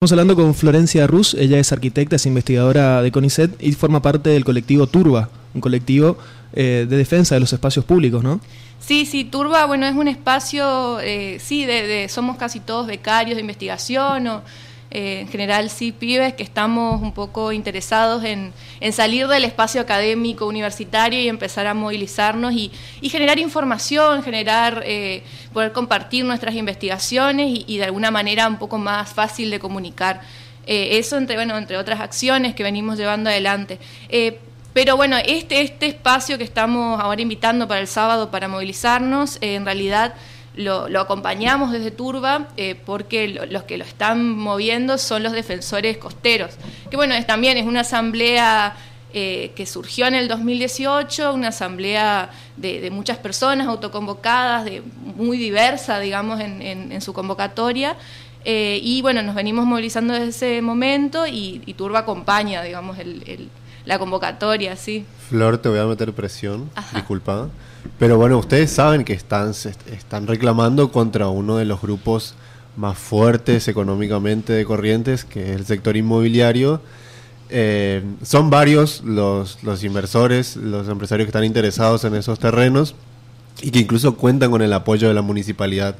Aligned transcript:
Estamos 0.00 0.12
hablando 0.12 0.36
con 0.36 0.54
Florencia 0.54 1.08
Ruz, 1.08 1.34
ella 1.34 1.58
es 1.58 1.72
arquitecta, 1.72 2.14
es 2.14 2.24
investigadora 2.24 3.02
de 3.02 3.10
CONICET 3.10 3.60
y 3.60 3.72
forma 3.72 4.00
parte 4.00 4.30
del 4.30 4.44
colectivo 4.44 4.86
Turba, 4.86 5.28
un 5.54 5.60
colectivo 5.60 6.16
eh, 6.52 6.86
de 6.88 6.96
defensa 6.96 7.34
de 7.34 7.40
los 7.40 7.52
espacios 7.52 7.84
públicos, 7.84 8.22
¿no? 8.22 8.40
Sí, 8.78 9.06
sí, 9.06 9.24
Turba, 9.24 9.66
bueno, 9.66 9.86
es 9.86 9.96
un 9.96 10.06
espacio, 10.06 11.00
eh, 11.00 11.40
sí, 11.40 11.66
de, 11.66 12.08
somos 12.08 12.36
casi 12.36 12.60
todos 12.60 12.86
becarios 12.86 13.34
de 13.34 13.40
investigación 13.40 14.28
o 14.28 14.42
eh, 14.90 15.20
en 15.20 15.28
general 15.28 15.68
sí 15.68 15.92
pibes 15.92 16.32
que 16.32 16.42
estamos 16.42 17.02
un 17.02 17.12
poco 17.12 17.52
interesados 17.52 18.24
en, 18.24 18.54
salir 18.92 19.28
del 19.28 19.44
espacio 19.44 19.82
académico 19.82 20.46
universitario 20.46 21.20
y 21.20 21.28
empezar 21.28 21.66
a 21.66 21.74
movilizarnos 21.74 22.54
y, 22.54 22.70
generar 23.02 23.38
información, 23.38 24.22
generar, 24.22 24.82
eh, 24.86 25.22
poder 25.52 25.72
compartir 25.72 26.24
nuestras 26.24 26.54
investigaciones 26.54 27.64
y, 27.66 27.76
de 27.78 27.84
alguna 27.84 28.10
manera 28.10 28.48
un 28.48 28.56
poco 28.56 28.78
más 28.78 29.12
fácil 29.12 29.50
de 29.50 29.58
comunicar. 29.58 30.22
Eh, 30.66 30.98
eso 30.98 31.18
entre, 31.18 31.36
bueno, 31.36 31.56
entre 31.58 31.76
otras 31.76 32.00
acciones 32.00 32.54
que 32.54 32.62
venimos 32.62 32.98
llevando 32.98 33.28
adelante. 33.30 33.78
pero 34.72 34.96
bueno, 34.96 35.16
este, 35.18 35.60
este 35.60 35.86
espacio 35.86 36.38
que 36.38 36.44
estamos 36.44 37.00
ahora 37.00 37.20
invitando 37.20 37.68
para 37.68 37.80
el 37.80 37.88
sábado 37.88 38.30
para 38.30 38.48
movilizarnos, 38.48 39.38
en 39.40 39.64
realidad 39.64 40.14
lo, 40.58 41.00
acompañamos 41.00 41.70
desde 41.70 41.90
Turba 41.90 42.48
eh, 42.56 42.74
porque 42.84 43.28
los 43.28 43.62
que 43.62 43.78
lo 43.78 43.84
están 43.84 44.36
moviendo 44.36 44.98
son 44.98 45.22
los 45.22 45.32
defensores 45.32 45.96
costeros, 45.98 46.56
que 46.90 46.96
bueno, 46.96 47.14
es, 47.14 47.26
también 47.26 47.56
es 47.56 47.66
una 47.66 47.80
asamblea 47.80 48.76
eh, 49.14 49.52
que 49.54 49.66
surgió 49.66 50.06
en 50.06 50.14
el 50.14 50.26
2018, 50.28 51.32
una 51.32 51.48
asamblea 51.48 52.30
de, 52.56 52.90
muchas 52.90 53.18
personas 53.18 53.68
autoconvocadas, 53.68 54.64
de, 54.64 54.82
muy 55.16 55.38
diversa, 55.38 56.00
digamos, 56.00 56.40
en, 56.40 57.00
su 57.00 57.12
convocatoria. 57.12 57.96
Eh, 58.44 58.80
y 58.82 59.00
bueno, 59.02 59.22
nos 59.22 59.34
venimos 59.34 59.64
movilizando 59.64 60.14
desde 60.14 60.28
ese 60.28 60.62
momento 60.62 61.26
y, 61.26 61.74
Turba 61.76 62.00
acompaña, 62.00 62.62
digamos, 62.62 62.98
la 63.84 63.98
convocatoria, 63.98 64.76
sí. 64.76 65.06
Flor, 65.28 65.58
te 65.58 65.68
voy 65.68 65.78
a 65.78 65.86
meter 65.86 66.12
presión, 66.12 66.68
disculpa. 66.92 67.48
Pero 67.98 68.16
bueno, 68.16 68.38
ustedes 68.38 68.70
saben 68.70 69.04
que 69.04 69.12
están, 69.12 69.50
están 69.50 70.26
reclamando 70.26 70.90
contra 70.92 71.28
uno 71.28 71.56
de 71.56 71.64
los 71.64 71.80
grupos 71.80 72.34
más 72.76 72.96
fuertes 72.96 73.66
económicamente 73.68 74.52
de 74.52 74.64
Corrientes, 74.64 75.24
que 75.24 75.50
es 75.50 75.56
el 75.56 75.66
sector 75.66 75.96
inmobiliario. 75.96 76.80
Eh, 77.50 78.02
son 78.22 78.50
varios 78.50 79.02
los, 79.04 79.62
los 79.62 79.82
inversores, 79.82 80.56
los 80.56 80.88
empresarios 80.88 81.26
que 81.26 81.30
están 81.30 81.44
interesados 81.44 82.04
en 82.04 82.14
esos 82.14 82.38
terrenos 82.38 82.94
y 83.62 83.70
que 83.70 83.80
incluso 83.80 84.16
cuentan 84.16 84.50
con 84.50 84.62
el 84.62 84.72
apoyo 84.72 85.08
de 85.08 85.14
la 85.14 85.22
municipalidad. 85.22 85.96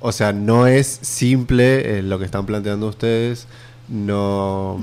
O 0.00 0.12
sea, 0.12 0.32
no 0.32 0.66
es 0.66 0.86
simple 0.86 1.98
eh, 1.98 2.02
lo 2.02 2.18
que 2.18 2.26
están 2.26 2.46
planteando 2.46 2.88
ustedes, 2.88 3.46
no, 3.88 4.78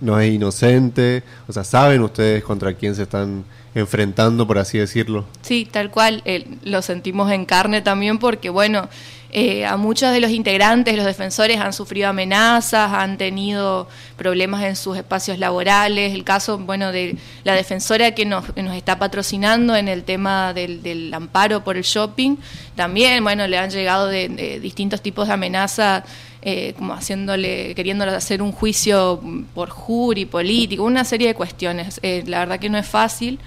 no 0.00 0.20
es 0.20 0.32
inocente, 0.32 1.22
o 1.48 1.52
sea, 1.52 1.64
saben 1.64 2.00
ustedes 2.02 2.42
contra 2.44 2.74
quién 2.74 2.94
se 2.94 3.02
están 3.02 3.44
enfrentando, 3.74 4.46
por 4.46 4.58
así 4.58 4.78
decirlo. 4.78 5.24
Sí, 5.42 5.68
tal 5.70 5.90
cual, 5.90 6.22
eh, 6.24 6.46
lo 6.64 6.82
sentimos 6.82 7.30
en 7.30 7.44
carne 7.44 7.82
también 7.82 8.18
porque, 8.18 8.50
bueno, 8.50 8.88
eh, 9.32 9.64
a 9.64 9.76
muchos 9.76 10.12
de 10.12 10.20
los 10.20 10.32
integrantes, 10.32 10.96
los 10.96 11.06
defensores 11.06 11.60
han 11.60 11.72
sufrido 11.72 12.08
amenazas, 12.08 12.92
han 12.92 13.16
tenido 13.16 13.88
problemas 14.16 14.64
en 14.64 14.74
sus 14.74 14.96
espacios 14.96 15.38
laborales. 15.38 16.12
El 16.14 16.24
caso, 16.24 16.58
bueno, 16.58 16.90
de 16.90 17.16
la 17.44 17.54
defensora 17.54 18.12
que 18.12 18.24
nos, 18.24 18.44
está 18.74 18.98
patrocinando 18.98 19.76
en 19.76 19.86
el 19.86 20.02
tema 20.02 20.52
del, 20.52 21.12
amparo 21.14 21.62
por 21.62 21.76
el 21.76 21.84
shopping, 21.84 22.36
también, 22.74 23.22
bueno, 23.22 23.46
le 23.46 23.56
han 23.56 23.70
llegado 23.70 24.08
de, 24.08 24.58
distintos 24.60 25.00
tipos 25.00 25.28
de 25.28 25.34
amenazas. 25.34 26.04
Eh, 26.42 26.72
como 26.78 26.94
haciéndole, 26.94 27.74
queriéndole 27.74 28.12
hacer 28.12 28.40
un 28.40 28.50
juicio 28.50 29.20
por 29.54 29.68
jury 29.68 30.24
político, 30.24 30.84
una 30.84 31.04
serie 31.04 31.28
de 31.28 31.34
cuestiones. 31.34 32.00
la 32.02 32.38
verdad 32.38 32.58
que 32.58 32.70
no 32.70 32.78
es 32.78 32.86
fácil 32.86 33.38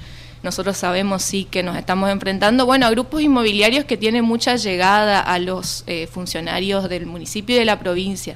nosotros 0.44 0.76
sabemos 0.76 1.24
sí 1.24 1.48
que 1.50 1.64
nos 1.64 1.78
estamos 1.78 2.10
enfrentando, 2.12 2.66
bueno, 2.66 2.86
a 2.86 2.92
grupos 2.92 3.22
inmobiliarios 3.22 3.86
que 3.86 3.96
tienen 3.96 4.26
mucha 4.26 4.58
llegada 4.58 5.22
a 5.22 5.40
los 5.40 5.86
eh, 5.88 6.06
funcionarios 6.08 6.90
del 6.90 7.06
municipio 7.06 7.56
y 7.56 7.60
de 7.60 7.66
la 7.66 7.80
provincia. 7.80 8.36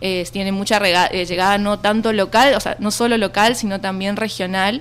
Eh, 0.00 0.24
tienen 0.32 0.54
mucha 0.54 0.78
eh, 0.78 1.26
llegada 1.26 1.58
no 1.58 1.80
tanto 1.80 2.12
local, 2.12 2.54
o 2.54 2.60
sea, 2.60 2.76
no 2.78 2.92
solo 2.92 3.18
local, 3.18 3.56
sino 3.56 3.80
también 3.80 4.16
regional. 4.16 4.80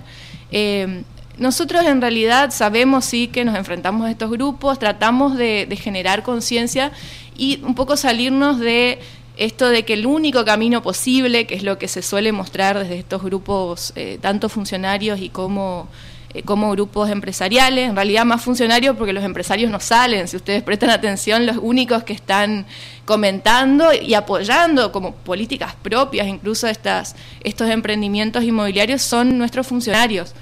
Nosotros 1.39 1.85
en 1.85 2.01
realidad 2.01 2.51
sabemos 2.51 3.05
sí 3.05 3.27
que 3.27 3.45
nos 3.45 3.55
enfrentamos 3.55 4.07
a 4.07 4.11
estos 4.11 4.29
grupos, 4.29 4.79
tratamos 4.79 5.37
de, 5.37 5.67
generar 5.81 6.23
conciencia 6.23 6.91
y 7.37 7.59
un 7.63 7.75
poco 7.75 7.97
salirnos 7.97 8.59
de 8.59 8.99
esto 9.37 9.69
de 9.69 9.85
que 9.85 9.93
el 9.93 10.05
único 10.05 10.43
camino 10.43 10.81
posible, 10.81 11.47
que 11.47 11.55
es 11.55 11.63
lo 11.63 11.77
que 11.77 11.87
se 11.87 12.01
suele 12.01 12.31
mostrar 12.31 12.77
desde 12.77 12.99
estos 12.99 13.23
grupos, 13.23 13.93
tanto 14.21 14.49
funcionarios 14.49 15.21
y 15.21 15.29
como 15.29 15.87
eh, 16.31 16.43
como 16.43 16.69
grupos 16.69 17.09
empresariales, 17.09 17.89
en 17.89 17.95
realidad 17.95 18.23
más 18.23 18.43
funcionarios 18.43 18.95
porque 18.95 19.13
los 19.13 19.23
empresarios 19.23 19.71
no 19.71 19.79
salen, 19.79 20.27
si 20.27 20.37
ustedes 20.37 20.61
prestan 20.61 20.91
atención, 20.91 21.47
los 21.47 21.57
únicos 21.57 22.03
que 22.03 22.13
están 22.13 22.67
comentando 23.05 23.91
y 23.93 24.13
apoyando 24.13 24.91
como 24.91 25.15
políticas 25.15 25.73
propias 25.81 26.27
incluso 26.27 26.67
estas, 26.67 27.15
estos 27.43 27.67
emprendimientos 27.71 28.43
inmobiliarios 28.43 29.01
son 29.01 29.39
nuestros 29.39 29.65
funcionarios. 29.65 30.35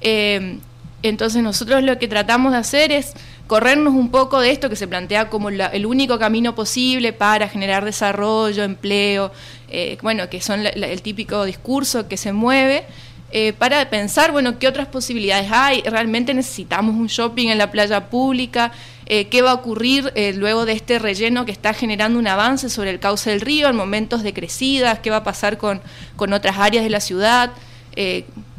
Eh, 0.00 0.58
entonces 1.02 1.42
nosotros 1.42 1.82
lo 1.82 1.98
que 1.98 2.08
tratamos 2.08 2.52
de 2.52 2.58
hacer 2.58 2.92
es 2.92 3.12
corrernos 3.46 3.94
un 3.94 4.10
poco 4.10 4.40
de 4.40 4.50
esto 4.50 4.68
que 4.68 4.76
se 4.76 4.88
plantea 4.88 5.30
como 5.30 5.48
el 5.48 5.86
único 5.86 6.18
camino 6.18 6.54
posible 6.54 7.12
para 7.12 7.48
generar 7.48 7.84
desarrollo, 7.84 8.64
empleo, 8.64 9.32
eh, 9.70 9.96
bueno, 10.02 10.28
que 10.28 10.40
son 10.40 10.66
el 10.66 11.02
típico 11.02 11.44
discurso 11.44 12.08
que 12.08 12.16
se 12.16 12.32
mueve 12.32 12.84
eh, 13.30 13.52
para 13.52 13.88
pensar, 13.90 14.32
bueno, 14.32 14.58
qué 14.58 14.66
otras 14.66 14.88
posibilidades 14.88 15.50
hay. 15.52 15.82
Realmente 15.82 16.34
necesitamos 16.34 16.96
un 16.96 17.06
shopping 17.06 17.48
en 17.48 17.58
la 17.58 17.70
playa 17.70 18.08
pública. 18.08 18.72
¿Qué 19.06 19.40
va 19.40 19.52
a 19.52 19.54
ocurrir 19.54 20.12
luego 20.34 20.66
de 20.66 20.72
este 20.72 20.98
relleno 20.98 21.46
que 21.46 21.52
está 21.52 21.72
generando 21.72 22.18
un 22.18 22.26
avance 22.26 22.68
sobre 22.68 22.90
el 22.90 23.00
cauce 23.00 23.30
del 23.30 23.40
río 23.40 23.70
en 23.70 23.76
momentos 23.76 24.22
de 24.22 24.34
crecidas? 24.34 24.98
¿Qué 24.98 25.08
va 25.08 25.18
a 25.18 25.24
pasar 25.24 25.56
con, 25.56 25.80
con 26.16 26.34
otras 26.34 26.58
áreas 26.58 26.84
de 26.84 26.90
la 26.90 27.00
ciudad? 27.00 27.52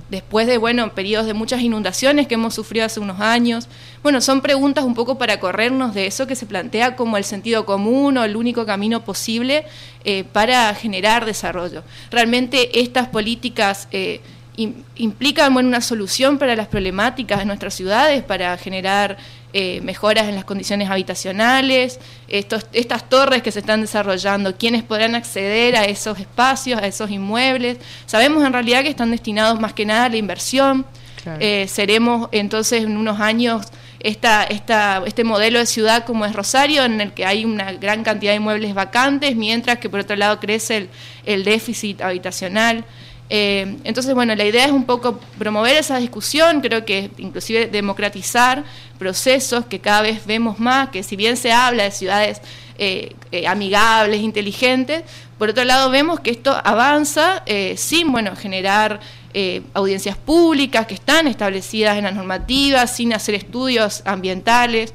Después 0.09 0.47
de, 0.47 0.57
bueno, 0.57 0.93
periodos 0.93 1.27
de 1.27 1.33
muchas 1.33 1.61
inundaciones 1.61 2.27
que 2.27 2.33
hemos 2.33 2.53
sufrido 2.53 2.85
hace 2.85 2.99
unos 2.99 3.19
años. 3.19 3.67
Bueno, 4.01 4.21
son 4.21 4.41
preguntas 4.41 4.83
un 4.83 4.95
poco 4.95 5.17
para 5.17 5.39
corrernos 5.39 5.93
de 5.93 6.07
eso 6.07 6.27
que 6.27 6.35
se 6.35 6.45
plantea 6.45 6.95
como 6.95 7.17
el 7.17 7.23
sentido 7.23 7.65
común 7.65 8.17
o 8.17 8.23
el 8.23 8.35
único 8.35 8.65
camino 8.65 9.03
posible 9.03 9.65
para 10.31 10.73
generar 10.73 11.25
desarrollo. 11.25 11.83
Realmente 12.09 12.79
estas 12.79 13.07
políticas 13.09 13.87
implican 14.95 15.55
una 15.55 15.81
solución 15.81 16.37
para 16.37 16.55
las 16.55 16.67
problemáticas 16.67 17.39
de 17.39 17.45
nuestras 17.45 17.73
ciudades, 17.73 18.23
para 18.23 18.57
generar 18.57 19.17
eh, 19.53 19.81
mejoras 19.81 20.27
en 20.27 20.35
las 20.35 20.43
condiciones 20.43 20.89
habitacionales, 20.89 21.99
estos, 22.27 22.67
estas 22.73 23.09
torres 23.09 23.41
que 23.41 23.51
se 23.51 23.59
están 23.59 23.81
desarrollando, 23.81 24.55
quiénes 24.55 24.83
podrán 24.83 25.15
acceder 25.15 25.75
a 25.75 25.85
esos 25.85 26.19
espacios, 26.19 26.79
a 26.79 26.85
esos 26.85 27.09
inmuebles. 27.09 27.77
Sabemos 28.05 28.45
en 28.45 28.53
realidad 28.53 28.83
que 28.83 28.89
están 28.89 29.11
destinados 29.11 29.59
más 29.59 29.73
que 29.73 29.85
nada 29.85 30.05
a 30.05 30.09
la 30.09 30.17
inversión. 30.17 30.85
Eh, 31.39 31.67
seremos 31.67 32.29
entonces 32.31 32.83
en 32.83 32.95
unos 32.95 33.19
años 33.19 33.65
esta, 33.99 34.43
esta, 34.43 35.03
este 35.05 35.23
modelo 35.23 35.59
de 35.59 35.65
ciudad 35.65 36.05
como 36.05 36.25
es 36.25 36.33
Rosario, 36.33 36.83
en 36.85 37.01
el 37.01 37.13
que 37.13 37.25
hay 37.25 37.43
una 37.43 37.73
gran 37.73 38.03
cantidad 38.03 38.31
de 38.31 38.37
inmuebles 38.37 38.73
vacantes, 38.73 39.35
mientras 39.35 39.79
que 39.79 39.89
por 39.89 40.01
otro 40.01 40.15
lado 40.15 40.39
crece 40.39 40.77
el, 40.77 40.89
el 41.25 41.43
déficit 41.43 42.01
habitacional. 42.01 42.85
Eh, 43.29 43.77
entonces, 43.83 44.13
bueno, 44.15 44.35
la 44.35 44.45
idea 44.45 44.65
es 44.65 44.71
un 44.71 44.85
poco 44.85 45.19
promover 45.37 45.77
esa 45.77 45.97
discusión, 45.97 46.61
creo 46.61 46.83
que 46.83 47.11
inclusive 47.17 47.67
democratizar 47.67 48.63
procesos 48.97 49.65
que 49.65 49.79
cada 49.79 50.01
vez 50.01 50.25
vemos 50.25 50.59
más, 50.59 50.89
que 50.89 51.03
si 51.03 51.15
bien 51.15 51.37
se 51.37 51.51
habla 51.51 51.83
de 51.83 51.91
ciudades 51.91 52.41
eh, 52.79 53.15
eh, 53.31 53.47
amigables, 53.47 54.21
inteligentes, 54.21 55.03
por 55.37 55.49
otro 55.49 55.63
lado 55.63 55.91
vemos 55.91 56.19
que 56.19 56.31
esto 56.31 56.59
avanza 56.63 57.43
sin, 57.77 58.11
bueno, 58.11 58.35
generar 58.35 58.99
audiencias 59.73 60.17
públicas 60.17 60.85
que 60.85 60.95
están 60.95 61.27
establecidas 61.27 61.97
en 61.97 62.03
las 62.03 62.13
normativas, 62.13 62.93
sin 62.93 63.13
hacer 63.13 63.35
estudios 63.35 64.01
ambientales 64.05 64.93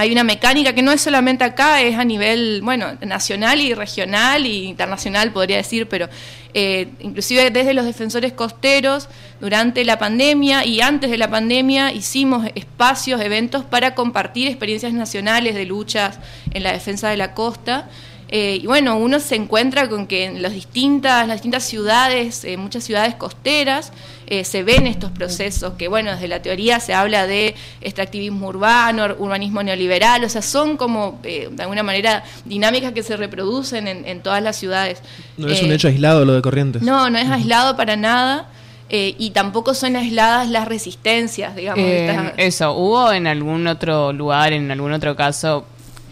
hay 0.00 0.12
una 0.12 0.22
mecánica 0.22 0.72
que 0.72 0.80
no 0.80 0.92
es 0.92 1.00
solamente 1.00 1.42
acá, 1.42 1.82
es 1.82 1.98
a 1.98 2.04
nivel, 2.04 2.60
bueno, 2.62 2.96
nacional 3.00 3.60
y 3.60 3.74
regional 3.74 4.44
e 4.46 4.48
internacional, 4.48 5.32
podría 5.32 5.56
decir, 5.56 5.88
pero 5.88 6.08
eh, 6.54 6.90
inclusive 7.00 7.50
desde 7.50 7.74
los 7.74 7.84
defensores 7.84 8.32
costeros, 8.32 9.08
durante 9.40 9.84
la 9.84 9.98
pandemia 9.98 10.64
y 10.64 10.80
antes 10.80 11.10
de 11.10 11.18
la 11.18 11.28
pandemia, 11.28 11.92
hicimos 11.92 12.46
espacios, 12.54 13.20
eventos 13.20 13.64
para 13.64 13.96
compartir 13.96 14.46
experiencias 14.46 14.92
nacionales 14.92 15.56
de 15.56 15.64
luchas 15.64 16.20
en 16.52 16.62
la 16.62 16.72
defensa 16.72 17.08
de 17.10 17.16
la 17.16 17.34
costa. 17.34 17.88
Eh, 18.28 18.60
y 18.62 18.66
bueno, 18.66 18.96
uno 18.98 19.18
se 19.18 19.34
encuentra 19.34 19.88
con 19.88 20.06
que 20.06 20.26
en 20.26 20.42
las 20.42 20.52
distintas, 20.52 21.26
las 21.26 21.38
distintas 21.38 21.64
ciudades, 21.64 22.44
en 22.44 22.60
muchas 22.60 22.84
ciudades 22.84 23.16
costeras, 23.16 23.92
eh, 24.30 24.44
se 24.44 24.62
ven 24.62 24.86
estos 24.86 25.10
procesos 25.10 25.72
que, 25.78 25.88
bueno, 25.88 26.10
desde 26.12 26.28
la 26.28 26.42
teoría 26.42 26.80
se 26.80 26.92
habla 26.92 27.26
de 27.26 27.54
extractivismo 27.80 28.48
urbano, 28.48 29.06
urbanismo 29.18 29.62
neoliberal, 29.62 30.22
o 30.24 30.28
sea, 30.28 30.42
son 30.42 30.76
como, 30.76 31.18
de 31.22 31.50
alguna 31.58 31.82
manera, 31.82 32.22
dinámicas 32.44 32.92
que 32.92 33.02
se 33.02 33.16
reproducen 33.16 33.88
en, 33.88 34.20
todas 34.20 34.42
las 34.42 34.56
ciudades. 34.56 34.98
No 35.36 35.48
es 35.48 35.62
un 35.62 35.72
hecho 35.72 35.88
aislado 35.88 36.24
lo 36.24 36.34
de 36.34 36.42
Corrientes. 36.42 36.82
No, 36.82 37.08
no 37.08 37.18
es 37.18 37.28
aislado 37.28 37.76
para 37.76 37.96
nada. 37.96 38.48
y 38.90 39.30
tampoco 39.30 39.72
son 39.72 39.96
aisladas 39.96 40.48
las 40.48 40.68
resistencias, 40.68 41.56
digamos. 41.56 41.86
Eso, 42.36 42.74
¿hubo 42.74 43.12
en 43.12 43.26
algún 43.26 43.66
otro 43.66 44.12
lugar, 44.12 44.52
en 44.52 44.70
algún 44.70 44.92
otro 44.92 45.16
caso, 45.16 45.64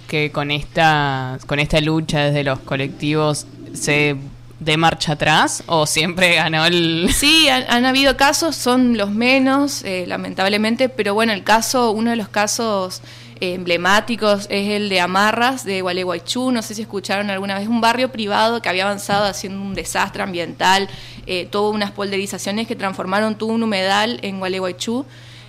que 0.06 0.30
con 0.30 0.50
esta, 0.50 1.38
con 1.46 1.58
esta 1.58 1.80
lucha 1.80 2.26
desde 2.26 2.44
los 2.44 2.60
colectivos 2.60 3.46
se 3.74 4.16
de 4.58 4.76
marcha 4.76 5.12
atrás 5.12 5.62
o 5.66 5.86
siempre 5.86 6.36
ganó 6.36 6.64
el...? 6.64 7.10
Sí, 7.16 7.48
han, 7.48 7.84
habido 7.84 8.16
casos, 8.16 8.56
son 8.56 8.96
los 8.96 9.10
menos, 9.10 9.82
eh, 9.84 10.04
lamentablemente, 10.06 10.88
pero 10.88 11.14
bueno, 11.14 11.32
el 11.32 11.44
caso, 11.44 11.92
uno 11.92 12.10
de 12.10 12.16
los 12.16 12.28
casos 12.28 13.02
eh, 13.40 13.54
emblemáticos 13.54 14.46
es 14.50 14.70
el 14.70 14.88
de 14.88 15.00
Amarras, 15.00 15.64
de 15.64 15.82
Gualeguaychú, 15.82 16.50
no 16.52 16.62
sé 16.62 16.74
si 16.74 16.82
escucharon 16.82 17.28
alguna 17.30 17.58
vez, 17.58 17.68
un 17.68 17.80
barrio 17.80 18.10
privado 18.10 18.62
que 18.62 18.68
había 18.68 18.84
avanzado 18.84 19.26
haciendo 19.26 19.60
un 19.60 19.74
desastre 19.74 20.22
ambiental, 20.22 20.88
eh, 21.26 21.46
tuvo 21.50 21.70
unas 21.70 21.90
polderizaciones 21.90 22.66
que 22.66 22.76
transformaron 22.76 23.36
todo 23.36 23.50
un 23.50 23.62
humedal 23.62 24.18
en 24.22 24.38
Gualeguaychú, 24.38 25.04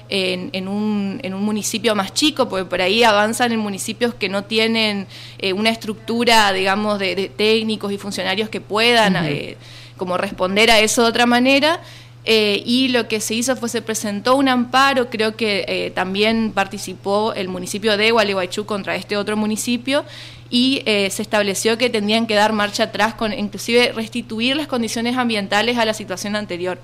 en, 0.09 0.67
un, 0.67 1.19
en, 1.23 1.33
un, 1.33 1.43
municipio 1.43 1.95
más 1.95 2.13
chico, 2.13 2.47
porque 2.49 2.65
por 2.65 2.81
ahí 2.81 3.03
avanzan 3.03 3.51
en 3.51 3.59
municipios 3.59 4.13
que 4.13 4.29
no 4.29 4.43
tienen 4.43 5.07
eh, 5.39 5.53
una 5.53 5.69
estructura, 5.69 6.51
digamos, 6.53 6.99
de, 6.99 7.31
técnicos 7.35 7.91
y 7.91 7.97
funcionarios 7.97 8.49
que 8.49 8.61
puedan 8.61 9.15
eh, 9.25 9.57
como 9.97 10.17
responder 10.17 10.71
a 10.71 10.79
eso 10.79 11.03
de 11.03 11.09
otra 11.09 11.25
manera. 11.25 11.81
Eh, 12.29 12.61
y 12.65 12.89
lo 12.89 13.07
que 13.07 13.21
se 13.21 13.35
hizo 13.35 13.55
fue 13.55 13.69
se 13.69 13.81
presentó 13.81 14.35
un 14.35 14.49
amparo, 14.49 15.09
creo 15.09 15.37
que 15.37 15.93
también 15.95 16.51
participó 16.53 17.33
el 17.33 17.47
municipio 17.47 17.95
de 17.95 18.11
Gualeguaychú 18.11 18.65
contra 18.65 18.95
este 18.97 19.15
otro 19.15 19.37
municipio 19.37 20.03
y 20.49 20.81
se 20.85 21.21
estableció 21.21 21.77
que 21.77 21.89
tendrían 21.89 22.27
que 22.27 22.35
dar 22.35 22.51
marcha 22.51 22.83
atrás, 22.83 23.13
con 23.13 23.31
inclusive 23.31 23.93
restituir 23.93 24.57
las 24.57 24.67
condiciones 24.67 25.15
ambientales 25.15 25.77
a 25.77 25.85
la 25.85 25.93
situación 25.93 26.35
anterior. 26.35 26.79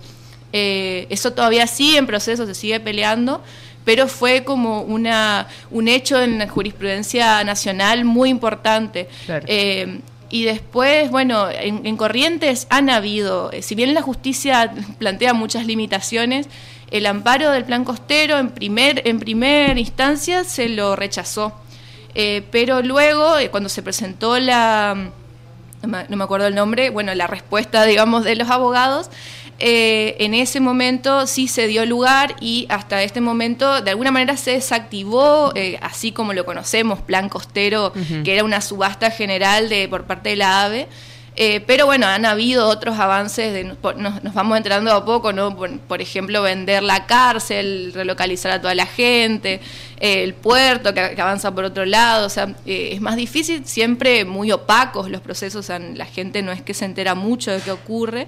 Eh, 0.53 1.07
eso 1.09 1.33
todavía 1.33 1.65
sigue 1.65 1.97
en 1.97 2.05
proceso, 2.05 2.45
se 2.45 2.53
sigue 2.53 2.79
peleando, 2.79 3.43
pero 3.83 4.07
fue 4.07 4.43
como 4.43 4.81
una, 4.81 5.47
un 5.71 5.87
hecho 5.87 6.21
en 6.21 6.37
la 6.37 6.47
jurisprudencia 6.47 7.43
nacional 7.43 8.05
muy 8.05 8.29
importante. 8.29 9.09
Eh, 9.27 9.99
y 10.29 10.43
después, 10.43 11.09
bueno, 11.09 11.47
en, 11.49 11.97
Corrientes 11.97 12.67
han 12.69 12.89
habido, 12.89 13.51
eh, 13.51 13.61
si 13.63 13.75
bien 13.75 13.93
la 13.93 14.01
justicia 14.03 14.73
plantea 14.99 15.33
muchas 15.33 15.65
limitaciones, 15.65 16.47
el 16.91 17.07
amparo 17.07 17.49
del 17.49 17.65
plan 17.65 17.83
costero 17.83 18.37
en 18.37 18.51
primer, 18.51 19.07
en 19.07 19.19
primera 19.19 19.77
instancia 19.79 20.43
se 20.43 20.69
lo 20.69 20.95
rechazó. 20.95 21.53
pero 22.51 22.83
luego, 22.83 23.33
cuando 23.49 23.69
se 23.69 23.81
presentó 23.81 24.39
la, 24.39 25.09
no 25.81 26.15
me 26.17 26.23
acuerdo 26.23 26.47
el 26.47 26.55
nombre, 26.55 26.89
bueno, 26.89 27.13
la 27.15 27.27
respuesta, 27.27 27.83
digamos, 27.85 28.23
de 28.23 28.35
los 28.35 28.49
abogados, 28.49 29.09
eh, 29.65 30.17
en 30.19 30.33
ese 30.33 30.59
momento 30.59 31.25
sí 31.25 31.47
se 31.47 31.67
dio 31.67 31.85
lugar 31.85 32.35
y 32.41 32.65
hasta 32.67 33.01
este 33.01 33.21
momento 33.21 33.81
de 33.81 33.91
alguna 33.91 34.11
manera 34.11 34.35
se 34.35 34.51
desactivó, 34.51 35.53
eh, 35.55 35.79
así 35.81 36.11
como 36.11 36.33
lo 36.33 36.43
conocemos, 36.43 36.99
Plan 36.99 37.29
Costero, 37.29 37.93
que 38.25 38.33
era 38.33 38.43
una 38.43 38.59
subasta 38.59 39.09
general 39.09 39.69
de, 39.69 39.87
por 39.87 40.03
parte 40.03 40.31
de 40.31 40.35
la 40.35 40.65
AVE. 40.65 40.89
Eh, 41.37 41.61
pero 41.65 41.85
bueno, 41.85 42.07
han 42.07 42.25
habido 42.25 42.67
otros 42.67 42.99
avances, 42.99 43.53
de, 43.53 43.63
nos, 43.63 44.33
vamos 44.33 44.57
entrando 44.57 44.91
a 44.91 45.05
poco, 45.05 45.31
¿no? 45.31 45.55
Por, 45.55 46.01
ejemplo, 46.01 46.41
vender 46.41 46.83
la 46.83 47.05
cárcel, 47.05 47.93
relocalizar 47.95 48.51
a 48.51 48.59
toda 48.59 48.75
la 48.75 48.85
gente, 48.85 49.61
el 49.97 50.33
puerto 50.33 50.93
que, 50.93 50.99
avanza 50.99 51.55
por 51.55 51.63
otro 51.63 51.85
lado, 51.85 52.25
o 52.27 52.29
sea, 52.29 52.53
es 52.65 52.99
más 52.99 53.15
difícil, 53.15 53.65
siempre 53.65 54.25
muy 54.25 54.51
opacos 54.51 55.09
los 55.09 55.21
procesos, 55.21 55.69
la 55.69 56.05
gente 56.05 56.41
no 56.41 56.51
es 56.51 56.61
que 56.61 56.73
se 56.73 56.83
entera 56.83 57.15
mucho 57.15 57.49
de 57.49 57.61
qué 57.61 57.71
ocurre. 57.71 58.27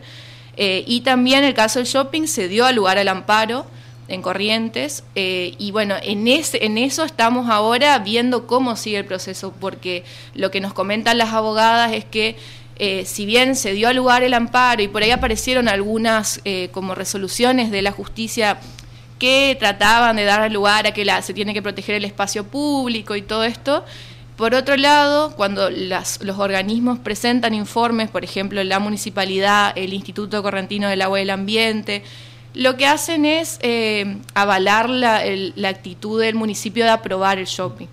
Eh, 0.58 0.84
y 0.88 1.02
también 1.02 1.44
el 1.44 1.54
caso 1.54 1.80
del 1.80 1.88
shopping 1.88 2.28
se 2.28 2.48
dio 2.48 2.66
al 2.66 2.76
lugar 2.76 2.98
al 2.98 3.08
amparo 3.08 3.66
en 4.08 4.22
Corrientes 4.22 5.04
eh, 5.16 5.56
y 5.58 5.72
bueno, 5.72 5.96
en, 6.02 6.28
ese, 6.28 6.64
en 6.64 6.78
eso 6.78 7.04
estamos 7.04 7.50
ahora 7.50 7.98
viendo 8.00 8.46
cómo 8.48 8.76
sigue 8.76 9.00
el 9.00 9.06
proceso, 9.06 9.54
porque 9.60 10.04
lo 10.34 10.52
que 10.52 10.62
nos 10.62 10.74
comentan 10.74 11.18
las 11.18 11.34
abogadas 11.34 11.92
es 11.94 12.06
que 12.06 12.36
eh, 12.78 13.06
si 13.06 13.26
bien 13.26 13.56
se 13.56 13.74
dio 13.74 13.88
al 13.88 13.96
lugar 13.96 14.24
el 14.24 14.34
amparo 14.34 14.84
y 14.84 14.88
por 14.88 15.02
ahí 15.02 15.12
aparecieron 15.12 15.68
algunas 15.68 16.42
como 16.72 16.94
resoluciones 16.94 17.72
de 17.72 17.82
la 17.82 17.92
justicia 17.92 18.60
que 19.18 19.56
trataban 19.60 20.18
de 20.18 20.26
dar 20.26 20.52
lugar 20.52 20.88
a 20.88 20.92
que 20.92 21.06
la, 21.06 21.22
se 21.22 21.34
tiene 21.34 21.54
que 21.54 21.62
proteger 21.62 21.96
el 21.96 22.06
espacio 22.06 22.46
público 22.46 23.16
y 23.16 23.22
todo 23.22 23.44
esto, 23.44 23.86
por 24.36 24.54
otro 24.54 24.76
lado, 24.76 25.32
cuando 25.36 25.70
los 25.70 26.40
organismos 26.40 27.00
presentan 27.00 27.54
informes, 27.54 28.10
por 28.10 28.24
ejemplo, 28.24 28.64
la 28.64 28.80
municipalidad, 28.80 29.74
el 29.78 29.94
Instituto 29.94 30.44
Correntino 30.44 30.90
del 30.90 31.02
Agua 31.02 31.20
y 31.20 31.22
del 31.22 31.30
Ambiente, 31.30 32.04
lo 32.54 32.78
que 32.78 32.86
hacen 32.86 33.26
es 33.26 33.60
eh, 33.62 34.18
avalar 34.34 34.90
la, 34.90 35.22
actitud 35.68 36.22
del 36.22 36.36
municipio 36.36 36.84
de 36.84 36.92
aprobar 36.92 37.40
el 37.40 37.46
shopping. 37.46 37.88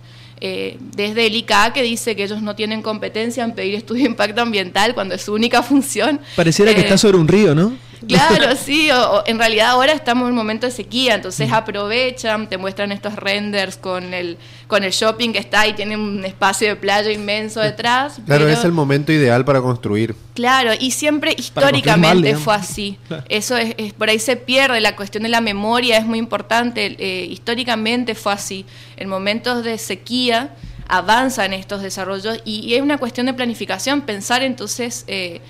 Eh, 0.45 0.77
desde 0.97 1.27
el 1.27 1.37
ICA 1.37 1.73
que 1.73 1.83
dice 1.83 2.17
que 2.17 2.25
ellos 2.25 2.43
no 2.43 2.57
tienen 2.57 2.83
competencia 2.83 3.45
en 3.45 3.53
pedir 3.53 3.77
estudio 3.77 4.03
de 4.03 4.11
impacto 4.11 4.43
ambiental 4.43 4.93
cuando 4.93 5.15
es 5.15 5.23
su 5.23 5.33
única 5.33 5.63
función. 5.63 6.19
Pareciera 6.35 6.75
que 6.75 6.81
está 6.81 6.95
eh, 6.95 6.99
sobre 6.99 7.19
un 7.19 7.29
río, 7.29 7.55
¿no? 7.55 7.73
Claro, 8.07 8.57
sí, 8.63 8.91
o, 8.91 9.23
en 9.27 9.39
realidad 9.39 9.71
ahora 9.71 9.93
estamos 9.93 10.25
en 10.25 10.31
un 10.31 10.37
momento 10.37 10.67
de 10.67 10.73
sequía, 10.73 11.15
entonces 11.15 11.49
mm. 11.49 11.55
aprovechan, 11.55 12.49
te 12.49 12.59
muestran 12.59 12.93
estos 12.93 13.17
renders 13.17 13.77
con 13.77 14.15
el, 14.15 14.39
con 14.67 14.85
el 14.85 14.93
shopping 14.93 15.33
que 15.33 15.39
está 15.39 15.61
ahí, 15.61 15.75
tiene 15.75 15.97
un 15.97 16.25
espacio 16.25 16.69
de 16.69 16.77
playa 16.77 17.11
inmenso 17.11 17.61
detrás. 17.61 18.21
Claro, 18.27 18.49
es 18.49 18.65
el 18.65 18.73
momento 18.73 19.13
ideal 19.13 19.45
para 19.45 19.61
construir. 19.61 20.15
Claro, 20.35 20.73
y 20.79 20.91
siempre 20.91 21.35
históricamente 21.37 22.37
fue 22.37 22.55
así. 22.55 22.99
Eso 23.29 23.57
es, 23.57 23.93
por 23.93 24.09
ahí 24.09 24.19
se 24.19 24.37
pierde, 24.37 24.81
la 24.81 24.97
cuestión 24.97 25.23
de 25.25 25.29
la 25.29 25.41
memoria 25.41 25.99
es 25.99 26.07
muy 26.07 26.19
importante, 26.19 26.97
eh, 26.99 27.27
históricamente 27.27 28.15
fue 28.15 28.33
así. 28.33 28.67
En 28.97 29.09
momentos 29.09 29.65
de 29.65 29.79
sequía 29.79 30.55
avanzan 30.89 31.53
estos 31.53 31.83
desarrollos 31.83 32.41
y, 32.45 32.75
es 32.75 32.83
una 32.83 32.99
cuestión 32.99 33.27
de 33.27 33.35
planificación, 33.35 34.03
pensar 34.03 34.43
entonces... 34.43 35.05
Eh, 35.07 35.41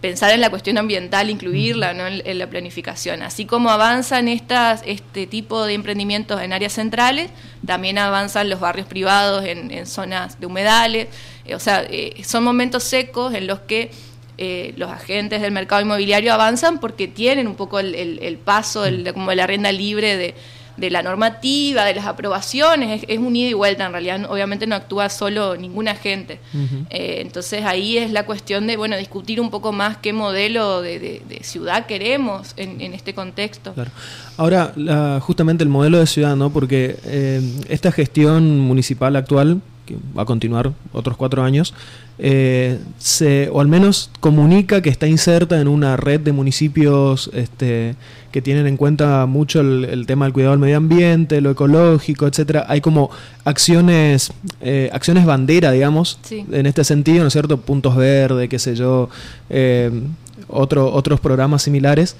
pensar 0.00 0.32
en 0.32 0.40
la 0.40 0.50
cuestión 0.50 0.78
ambiental, 0.78 1.30
incluirla 1.30 1.90
en, 1.90 2.38
la 2.38 2.46
planificación. 2.48 3.22
Así 3.22 3.44
como 3.44 3.70
avanzan 3.70 4.28
este 4.28 5.26
tipo 5.26 5.64
de 5.64 5.74
emprendimientos 5.74 6.40
en 6.40 6.52
áreas 6.52 6.72
centrales, 6.72 7.30
también 7.66 7.98
avanzan 7.98 8.48
los 8.48 8.60
barrios 8.60 8.86
privados 8.86 9.44
en, 9.44 9.86
zonas 9.86 10.40
de 10.40 10.46
humedales. 10.46 11.08
Eh, 11.44 11.54
o 11.54 11.60
sea, 11.60 11.84
eh, 11.88 12.22
son 12.24 12.44
momentos 12.44 12.82
secos 12.84 13.34
en 13.34 13.46
los 13.46 13.60
que 13.60 13.90
eh, 14.36 14.74
los 14.76 14.90
agentes 14.90 15.40
del 15.40 15.52
mercado 15.52 15.82
inmobiliario 15.82 16.32
avanzan 16.32 16.80
porque 16.80 17.06
tienen 17.06 17.46
un 17.46 17.54
poco 17.54 17.78
el, 17.78 18.38
paso, 18.44 18.84
como 19.12 19.32
la 19.32 19.46
rienda 19.46 19.70
libre 19.70 20.16
de 20.16 20.34
de 20.76 20.90
la 20.90 21.02
normativa, 21.02 21.84
de 21.84 21.94
las 21.94 22.06
aprobaciones, 22.06 23.04
es, 23.06 23.18
un 23.18 23.34
ida 23.36 23.50
y 23.50 23.52
vuelta 23.52 23.86
en 23.86 23.92
realidad, 23.92 24.30
obviamente 24.30 24.66
no 24.66 24.74
actúa 24.74 25.08
solo 25.08 25.56
ningún 25.56 25.88
agente. 25.88 26.40
Eh, 26.90 27.18
entonces 27.20 27.64
ahí 27.64 27.98
es 27.98 28.10
la 28.10 28.26
cuestión 28.26 28.66
de, 28.66 28.76
bueno, 28.76 28.96
discutir 28.96 29.40
un 29.40 29.50
poco 29.50 29.72
más 29.72 29.96
qué 29.98 30.12
modelo 30.12 30.82
de, 30.82 31.22
ciudad 31.42 31.86
queremos 31.86 32.54
en, 32.56 32.94
este 32.94 33.14
contexto. 33.14 33.74
Ahora, 34.36 34.72
justamente 35.20 35.64
el 35.64 35.70
modelo 35.70 35.98
de 35.98 36.06
ciudad, 36.06 36.36
¿no? 36.36 36.50
Porque 36.50 36.96
eh, 37.04 37.40
esta 37.68 37.92
gestión 37.92 38.60
municipal 38.60 39.16
actual, 39.16 39.60
que 39.84 39.96
va 40.16 40.22
a 40.22 40.24
continuar 40.24 40.72
otros 40.92 41.16
cuatro 41.16 41.42
años, 41.42 41.74
eh, 42.18 42.78
se, 42.98 43.48
o 43.52 43.60
al 43.60 43.68
menos 43.68 44.10
comunica 44.20 44.82
que 44.82 44.88
está 44.88 45.06
inserta 45.06 45.60
en 45.60 45.68
una 45.68 45.96
red 45.96 46.20
de 46.20 46.32
municipios 46.32 47.30
este, 47.34 47.96
que 48.30 48.42
tienen 48.42 48.66
en 48.66 48.76
cuenta 48.76 49.26
mucho 49.26 49.60
el, 49.60 50.06
tema 50.06 50.24
del 50.26 50.32
cuidado 50.32 50.52
del 50.52 50.60
medio 50.60 50.76
ambiente, 50.76 51.40
lo 51.40 51.50
ecológico, 51.50 52.26
etcétera. 52.26 52.66
Hay 52.68 52.80
como 52.80 53.10
acciones, 53.44 54.32
eh, 54.60 54.90
acciones 54.92 55.24
bandera, 55.24 55.70
digamos, 55.70 56.18
en 56.30 56.66
este 56.66 56.82
sentido, 56.84 57.20
¿no 57.20 57.28
es 57.28 57.32
cierto? 57.32 57.60
Puntos 57.60 57.96
verdes, 57.96 58.48
qué 58.48 58.58
sé 58.58 58.74
yo, 58.74 59.08
eh, 59.50 59.90
otro, 60.48 60.92
otros 60.92 61.20
programas 61.20 61.62
similares. 61.62 62.16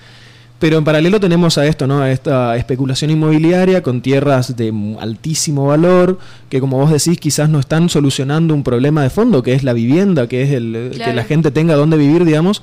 Pero 0.65 0.79
en 0.79 0.85
paralelo 0.85 1.21
tenemos 1.21 1.59
a 1.59 1.67
esto, 1.67 1.87
¿no? 1.87 2.01
A 2.01 2.11
esta 2.11 2.57
especulación 2.57 3.11
inmobiliaria 3.11 3.83
con 3.83 4.01
tierras 4.01 4.57
de 4.57 4.73
altísimo 4.99 5.67
valor, 5.67 6.19
que 6.49 6.59
como 6.59 6.79
vos 6.79 6.91
decís, 6.91 7.21
quizás 7.21 7.51
no 7.51 7.61
están 7.61 7.91
solucionando 7.91 8.55
un 8.55 8.63
problema 8.63 9.03
de 9.03 9.11
fondo, 9.11 9.43
que 9.43 9.53
es 9.53 9.63
la 9.63 9.75
vivienda, 9.75 10.27
que 10.27 10.43
es 10.43 10.53
el 10.53 10.99
que 11.05 11.13
la 11.13 11.25
gente 11.25 11.51
tenga 11.51 11.75
dónde 11.75 11.99
vivir, 11.99 12.25
digamos. 12.25 12.63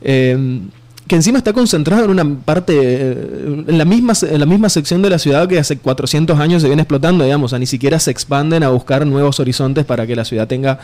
Eh, 0.00 0.62
que 1.06 1.14
encima 1.14 1.36
está 1.36 1.52
concentrado 1.52 2.06
en 2.06 2.10
una 2.10 2.24
parte, 2.24 2.72
eh, 2.74 3.64
en 3.68 3.76
la, 3.76 3.84
misma, 3.84 4.14
en 4.22 4.40
la 4.40 4.46
misma 4.46 4.70
sección 4.70 5.02
de 5.02 5.10
la 5.10 5.18
ciudad 5.18 5.46
que 5.46 5.58
hace 5.58 5.76
400 5.76 6.40
años 6.40 6.62
se 6.62 6.68
viene 6.68 6.84
explotando, 6.84 7.22
digamos, 7.22 7.50
o 7.50 7.50
sea, 7.50 7.58
ni 7.58 7.66
siquiera 7.66 7.98
se 7.98 8.12
expanden 8.12 8.62
a 8.62 8.70
buscar 8.70 9.06
nuevos 9.06 9.40
horizontes 9.40 9.84
para 9.84 10.06
que 10.06 10.16
la 10.16 10.24
ciudad 10.24 10.48
tenga 10.48 10.78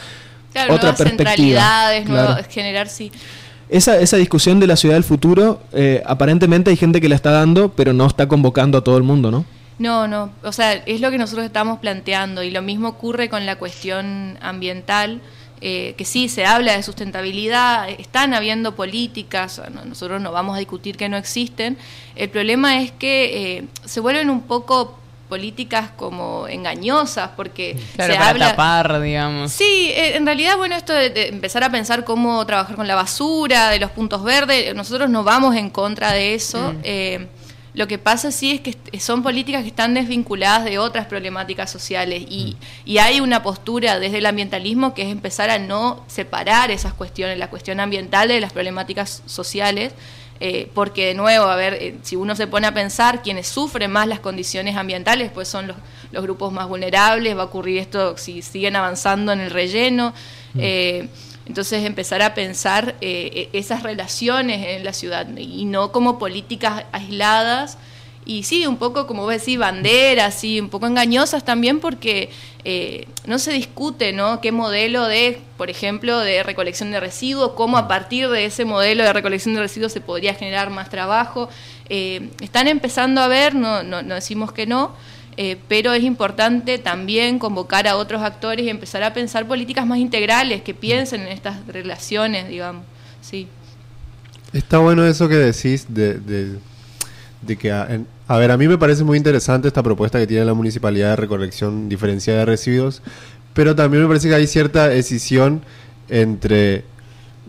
otra 0.68 0.94
perspectiva. 0.94 1.88
generar 2.50 2.88
sí. 2.90 3.10
Esa, 3.72 3.98
esa 3.98 4.18
discusión 4.18 4.60
de 4.60 4.66
la 4.66 4.76
ciudad 4.76 4.96
del 4.96 5.02
futuro, 5.02 5.62
eh, 5.72 6.02
aparentemente 6.04 6.68
hay 6.68 6.76
gente 6.76 7.00
que 7.00 7.08
la 7.08 7.14
está 7.14 7.30
dando, 7.30 7.70
pero 7.70 7.94
no 7.94 8.06
está 8.06 8.28
convocando 8.28 8.76
a 8.76 8.84
todo 8.84 8.98
el 8.98 9.02
mundo, 9.02 9.30
¿no? 9.30 9.46
No, 9.78 10.06
no, 10.06 10.30
o 10.42 10.52
sea, 10.52 10.74
es 10.74 11.00
lo 11.00 11.10
que 11.10 11.16
nosotros 11.16 11.46
estamos 11.46 11.78
planteando 11.78 12.42
y 12.42 12.50
lo 12.50 12.60
mismo 12.60 12.88
ocurre 12.88 13.30
con 13.30 13.46
la 13.46 13.56
cuestión 13.56 14.36
ambiental. 14.42 15.22
Eh, 15.62 15.94
que 15.96 16.04
sí, 16.04 16.28
se 16.28 16.44
habla 16.44 16.76
de 16.76 16.82
sustentabilidad, 16.82 17.88
están 17.88 18.34
habiendo 18.34 18.74
políticas, 18.74 19.62
nosotros 19.86 20.20
no 20.20 20.32
vamos 20.32 20.56
a 20.56 20.58
discutir 20.58 20.96
que 20.96 21.08
no 21.08 21.16
existen, 21.16 21.78
el 22.16 22.28
problema 22.30 22.82
es 22.82 22.90
que 22.90 23.58
eh, 23.58 23.64
se 23.84 24.00
vuelven 24.00 24.28
un 24.28 24.42
poco 24.42 24.98
políticas 25.32 25.88
como 25.96 26.46
engañosas 26.46 27.30
porque 27.34 27.74
se 27.96 28.18
habla 28.18 28.50
tapar 28.50 29.00
digamos 29.00 29.50
sí 29.50 29.90
eh, 29.94 30.14
en 30.18 30.26
realidad 30.26 30.58
bueno 30.58 30.74
esto 30.74 30.92
de, 30.92 31.28
empezar 31.28 31.64
a 31.64 31.70
pensar 31.70 32.04
cómo 32.04 32.44
trabajar 32.44 32.76
con 32.76 32.86
la 32.86 32.94
basura 32.94 33.70
de 33.70 33.78
los 33.78 33.90
puntos 33.92 34.22
verdes 34.24 34.74
nosotros 34.74 35.08
no 35.08 35.24
vamos 35.24 35.56
en 35.56 35.70
contra 35.70 36.12
de 36.12 36.34
eso 36.34 36.74
mm. 36.74 37.42
Lo 37.74 37.88
que 37.88 37.96
pasa 37.96 38.30
sí 38.30 38.50
es 38.50 38.60
que 38.60 39.00
son 39.00 39.22
políticas 39.22 39.62
que 39.62 39.68
están 39.68 39.94
desvinculadas 39.94 40.66
de 40.66 40.78
otras 40.78 41.06
problemáticas 41.06 41.70
sociales 41.70 42.22
y, 42.28 42.58
mm. 42.58 42.90
y, 42.90 42.98
hay 42.98 43.20
una 43.20 43.42
postura 43.42 43.98
desde 43.98 44.18
el 44.18 44.26
ambientalismo 44.26 44.92
que 44.92 45.00
es 45.00 45.08
empezar 45.08 45.48
a 45.48 45.58
no 45.58 46.04
separar 46.06 46.70
esas 46.70 46.92
cuestiones, 46.92 47.38
la 47.38 47.48
cuestión 47.48 47.80
ambiental 47.80 48.28
de 48.28 48.40
las 48.40 48.52
problemáticas 48.52 49.22
sociales, 49.24 49.94
eh, 50.44 50.68
porque 50.74 51.06
de 51.06 51.14
nuevo, 51.14 51.44
a 51.46 51.54
ver, 51.54 51.74
eh, 51.74 51.98
si 52.02 52.16
uno 52.16 52.34
se 52.34 52.48
pone 52.48 52.66
a 52.66 52.74
pensar, 52.74 53.22
quienes 53.22 53.46
sufren 53.46 53.92
más 53.92 54.08
las 54.08 54.18
condiciones 54.18 54.76
ambientales, 54.76 55.30
pues 55.30 55.46
son 55.46 55.68
los, 55.68 55.76
los 56.10 56.22
grupos 56.22 56.52
más 56.52 56.66
vulnerables, 56.66 57.36
va 57.36 57.42
a 57.42 57.44
ocurrir 57.44 57.78
esto 57.78 58.16
si 58.18 58.42
siguen 58.42 58.74
avanzando 58.74 59.30
en 59.30 59.40
el 59.40 59.50
relleno. 59.50 60.12
Mm. 60.54 60.58
Eh, 60.60 61.08
entonces 61.46 61.84
empezar 61.84 62.22
a 62.22 62.34
pensar 62.34 62.96
eh, 63.00 63.50
e-, 63.52 63.58
esas 63.58 63.82
relaciones 63.82 64.66
en 64.66 64.84
la 64.84 64.92
ciudad 64.92 65.28
y 65.36 65.64
no 65.64 65.92
como 65.92 66.18
políticas 66.18 66.84
aisladas 66.92 67.78
y 68.24 68.44
sí, 68.44 68.66
un 68.66 68.76
poco 68.76 69.06
como 69.06 69.22
vos 69.22 69.32
decís, 69.32 69.58
banderas, 69.58 70.34
sí, 70.34 70.60
un 70.60 70.68
poco 70.68 70.86
engañosas 70.86 71.44
también 71.44 71.80
porque 71.80 72.30
eh, 72.64 73.06
no 73.26 73.38
se 73.38 73.52
discute, 73.52 74.12
¿no? 74.12 74.40
Qué 74.40 74.52
modelo 74.52 75.06
de, 75.06 75.40
por 75.56 75.70
ejemplo, 75.70 76.18
de 76.18 76.42
recolección 76.42 76.92
de 76.92 77.00
residuos, 77.00 77.52
cómo 77.52 77.76
a 77.78 77.88
partir 77.88 78.28
de 78.28 78.44
ese 78.44 78.64
modelo 78.64 79.02
de 79.02 79.12
recolección 79.12 79.54
de 79.54 79.60
residuos 79.60 79.92
se 79.92 80.00
podría 80.00 80.34
generar 80.34 80.70
más 80.70 80.88
trabajo. 80.88 81.48
Eh, 81.88 82.30
están 82.40 82.68
empezando 82.68 83.20
a 83.20 83.28
ver, 83.28 83.54
no, 83.54 83.82
no, 83.82 84.02
no 84.02 84.14
decimos 84.14 84.52
que 84.52 84.66
no, 84.66 84.92
eh, 85.36 85.56
pero 85.66 85.92
es 85.92 86.04
importante 86.04 86.78
también 86.78 87.38
convocar 87.38 87.88
a 87.88 87.96
otros 87.96 88.22
actores 88.22 88.66
y 88.66 88.68
empezar 88.68 89.02
a 89.02 89.14
pensar 89.14 89.48
políticas 89.48 89.86
más 89.86 89.98
integrales 89.98 90.62
que 90.62 90.74
piensen 90.74 91.22
en 91.22 91.28
estas 91.28 91.66
relaciones, 91.66 92.48
digamos. 92.48 92.84
Sí. 93.22 93.48
Está 94.52 94.78
bueno 94.78 95.06
eso 95.06 95.28
que 95.28 95.36
decís 95.36 95.86
de, 95.88 96.14
de, 96.14 96.58
que, 97.58 97.72
a, 97.72 97.88
a, 98.28 98.36
ver, 98.38 98.50
a 98.50 98.56
mí 98.56 98.68
me 98.68 98.78
parece 98.78 99.04
muy 99.04 99.18
interesante 99.18 99.68
esta 99.68 99.82
propuesta 99.82 100.18
que 100.18 100.26
tiene 100.26 100.44
la 100.44 100.54
municipalidad 100.54 101.10
de 101.10 101.16
recolección 101.16 101.88
diferenciada 101.88 102.40
de 102.40 102.46
residuos, 102.46 103.02
pero 103.54 103.74
también 103.74 104.02
me 104.02 104.08
parece 104.08 104.28
que 104.28 104.34
hay 104.34 104.46
cierta 104.46 104.88
decisión 104.88 105.62
entre 106.08 106.84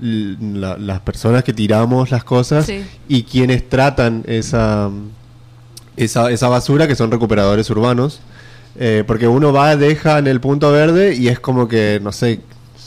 las 0.01 0.99
personas 1.01 1.43
que 1.43 1.53
tiramos 1.53 2.11
las 2.11 2.23
cosas 2.23 2.69
y 3.07 3.23
quienes 3.23 3.69
tratan 3.69 4.23
esa 4.27 4.89
esa, 5.97 6.31
esa 6.31 6.47
basura 6.49 6.87
que 6.87 6.95
son 6.95 7.11
recuperadores 7.11 7.69
urbanos. 7.69 8.21
Eh, 8.75 9.03
porque 9.05 9.27
uno 9.27 9.53
va, 9.53 9.75
deja 9.75 10.17
en 10.17 10.25
el 10.25 10.41
punto 10.41 10.71
verde 10.71 11.13
y 11.13 11.27
es 11.27 11.39
como 11.39 11.67
que, 11.67 11.99
no 12.01 12.11
sé, 12.11 12.39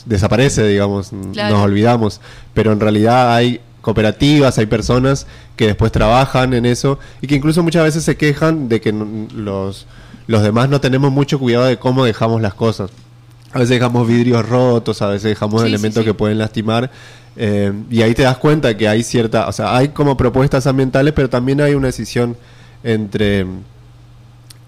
desaparece, 0.05 0.67
digamos, 0.67 1.13
nos 1.13 1.53
olvidamos. 1.53 2.19
Pero 2.53 2.73
en 2.73 2.79
realidad 2.79 3.33
hay 3.33 3.61
cooperativas, 3.87 4.57
hay 4.57 4.65
personas 4.65 5.27
que 5.55 5.65
después 5.65 5.93
trabajan 5.93 6.53
en 6.53 6.65
eso 6.65 6.99
y 7.21 7.27
que 7.27 7.35
incluso 7.35 7.63
muchas 7.63 7.85
veces 7.85 8.03
se 8.03 8.17
quejan 8.17 8.67
de 8.67 8.81
que 8.81 8.91
los, 8.91 9.87
los 10.27 10.43
demás 10.43 10.67
no 10.67 10.81
tenemos 10.81 11.09
mucho 11.09 11.39
cuidado 11.39 11.63
de 11.67 11.77
cómo 11.77 12.03
dejamos 12.03 12.41
las 12.41 12.53
cosas. 12.53 12.91
A 13.53 13.59
veces 13.59 13.69
dejamos 13.69 14.05
vidrios 14.05 14.45
rotos, 14.45 15.01
a 15.01 15.07
veces 15.07 15.23
dejamos 15.23 15.63
elementos 15.63 16.03
que 16.03 16.13
pueden 16.13 16.37
lastimar. 16.37 16.91
Eh, 17.37 17.71
y 17.89 18.01
ahí 18.01 18.13
te 18.13 18.23
das 18.23 18.35
cuenta 18.35 18.75
que 18.75 18.89
hay 18.89 19.03
cierta, 19.03 19.47
o 19.47 19.53
sea, 19.53 19.77
hay 19.77 19.87
como 19.87 20.17
propuestas 20.17 20.67
ambientales, 20.67 21.13
pero 21.13 21.29
también 21.29 21.61
hay 21.61 21.73
una 21.73 21.87
decisión 21.87 22.35
entre, 22.83 23.45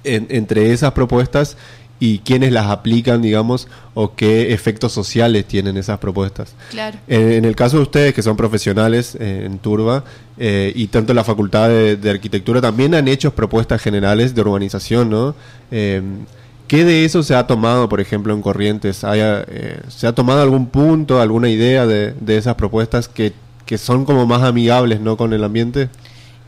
entre 0.05 0.71
esas 0.71 0.93
propuestas 0.93 1.57
y 1.99 2.19
quiénes 2.19 2.51
las 2.51 2.67
aplican, 2.67 3.21
digamos, 3.21 3.67
o 3.93 4.15
qué 4.15 4.53
efectos 4.53 4.93
sociales 4.93 5.45
tienen 5.45 5.75
esas 5.77 5.99
propuestas. 5.99 6.55
Claro. 6.71 6.97
En, 7.07 7.43
el 7.43 7.55
caso 7.55 7.77
de 7.77 7.83
ustedes, 7.83 8.13
que 8.13 8.21
son 8.21 8.37
profesionales 8.37 9.17
eh, 9.19 9.43
en 9.45 9.59
Turba, 9.59 10.05
eh, 10.37 10.71
y 10.73 10.87
tanto 10.87 11.13
la 11.13 11.25
Facultad 11.25 11.69
de, 11.69 12.09
Arquitectura 12.09 12.61
también 12.61 12.95
han 12.95 13.07
hecho 13.07 13.35
propuestas 13.35 13.81
generales 13.81 14.33
de 14.33 14.41
urbanización, 14.41 15.09
¿no? 15.09 15.35
Eh, 15.71 16.01
¿Qué 16.67 16.85
de 16.85 17.03
eso 17.03 17.23
se 17.23 17.35
ha 17.35 17.47
tomado, 17.47 17.89
por 17.89 17.99
ejemplo, 17.99 18.31
en 18.33 18.43
Corrientes? 18.43 18.97
¿Se 18.97 20.07
ha 20.07 20.13
tomado 20.13 20.41
algún 20.41 20.67
punto, 20.67 21.19
alguna 21.19 21.49
idea 21.49 21.87
de, 21.87 22.13
de 22.13 22.37
esas 22.37 22.53
propuestas 22.55 23.07
que, 23.07 23.33
que 23.65 23.79
son 23.79 24.05
como 24.05 24.27
más 24.27 24.43
amigables, 24.43 25.01
¿no? 25.01 25.17
Con 25.17 25.33
el 25.33 25.43
ambiente. 25.43 25.89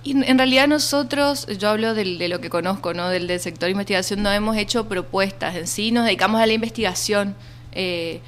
Y 0.03 0.11
en 0.11 0.37
realidad 0.37 0.67
nosotros, 0.67 1.45
yo 1.59 1.69
hablo 1.69 1.93
de 1.93 2.27
lo 2.27 2.41
que 2.41 2.49
conozco, 2.49 2.93
¿no? 2.93 3.09
del, 3.09 3.27
del 3.27 3.39
sector 3.39 3.67
de 3.67 3.71
investigación, 3.71 4.23
no 4.23 4.31
hemos 4.31 4.57
hecho 4.57 4.87
propuestas 4.87 5.55
en 5.55 5.67
sí, 5.67 5.91
nos 5.91 6.05
dedicamos 6.05 6.41
a 6.41 6.47
la 6.47 6.53
investigación, 6.53 7.35
eh, 7.71 8.19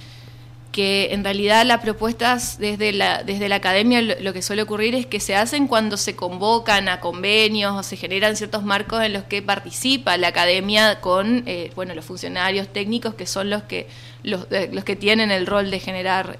que 0.72 1.14
en 1.14 1.24
realidad 1.24 1.66
las 1.66 1.82
propuestas 1.82 2.58
desde 2.58 2.94
la, 2.94 3.24
desde 3.24 3.48
la 3.48 3.56
academia 3.56 4.02
lo, 4.02 4.34
que 4.34 4.42
suele 4.42 4.64
ocurrir 4.64 4.96
es 4.96 5.06
que 5.06 5.20
se 5.20 5.36
hacen 5.36 5.68
cuando 5.68 5.98
se 5.98 6.16
convocan 6.16 6.90
a 6.90 7.00
convenios 7.00 7.76
o 7.76 7.84
se 7.84 7.96
generan 7.96 8.36
ciertos 8.36 8.64
marcos 8.64 9.04
en 9.04 9.14
los 9.14 9.24
que 9.24 9.44
participa 9.44 10.18
la 10.18 10.30
academia 10.30 11.00
con 11.00 11.44
eh, 11.46 11.72
bueno, 11.76 11.94
los 11.94 12.06
funcionarios 12.06 12.68
técnicos 12.74 13.14
que 13.14 13.28
son 13.28 13.52
los 13.52 13.64
que, 13.64 13.88
los, 14.24 14.48
eh, 14.50 14.70
los 14.74 14.84
que 14.84 14.96
tienen 14.96 15.30
el 15.30 15.46
rol 15.46 15.70
de 15.70 15.80
generar 15.80 16.38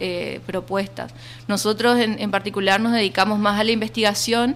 propuestas. 0.48 1.14
Nosotros 1.48 2.00
en, 2.00 2.20
en 2.20 2.32
particular 2.32 2.82
nos 2.82 2.94
dedicamos 2.94 3.38
más 3.38 3.60
a 3.60 3.64
la 3.64 3.72
investigación 3.72 4.56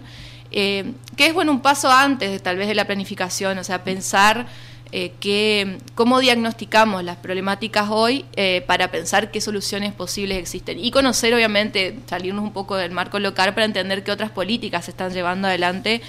eh, 0.52 0.94
que 1.16 1.28
es 1.28 1.34
bueno 1.34 1.52
un 1.52 1.62
paso 1.62 1.92
antes 1.92 2.42
tal 2.42 2.58
vez 2.58 2.68
de 2.68 2.76
la 2.76 2.86
planificación, 2.86 3.58
o 3.58 3.64
sea, 3.64 3.84
pensar 3.84 4.48
eh, 4.92 5.12
que, 5.20 5.80
cómo 5.96 6.20
diagnosticamos 6.20 7.04
las 7.04 7.18
problemáticas 7.18 7.90
hoy 7.90 8.26
eh, 8.36 8.64
para 8.66 8.90
pensar 8.90 9.32
qué 9.32 9.42
soluciones 9.42 9.94
posibles 9.94 10.38
existen 10.38 10.80
y 10.80 10.92
conocer 10.92 11.34
obviamente, 11.34 12.00
salirnos 12.06 12.44
un 12.44 12.54
poco 12.54 12.76
del 12.76 12.92
marco 12.92 13.20
local 13.20 13.54
para 13.54 13.66
entender 13.66 14.04
qué 14.04 14.12
otras 14.12 14.32
políticas 14.32 14.86
se 14.86 14.92
están 14.92 15.12
llevando 15.14 15.48
adelante 15.48 16.02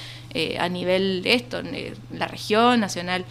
a 0.60 0.68
nivel 0.68 1.22
de 1.22 1.34
esto, 1.34 1.58
en 1.58 1.94
la 2.12 2.28
región, 2.28 2.78
nacional. 2.78 3.24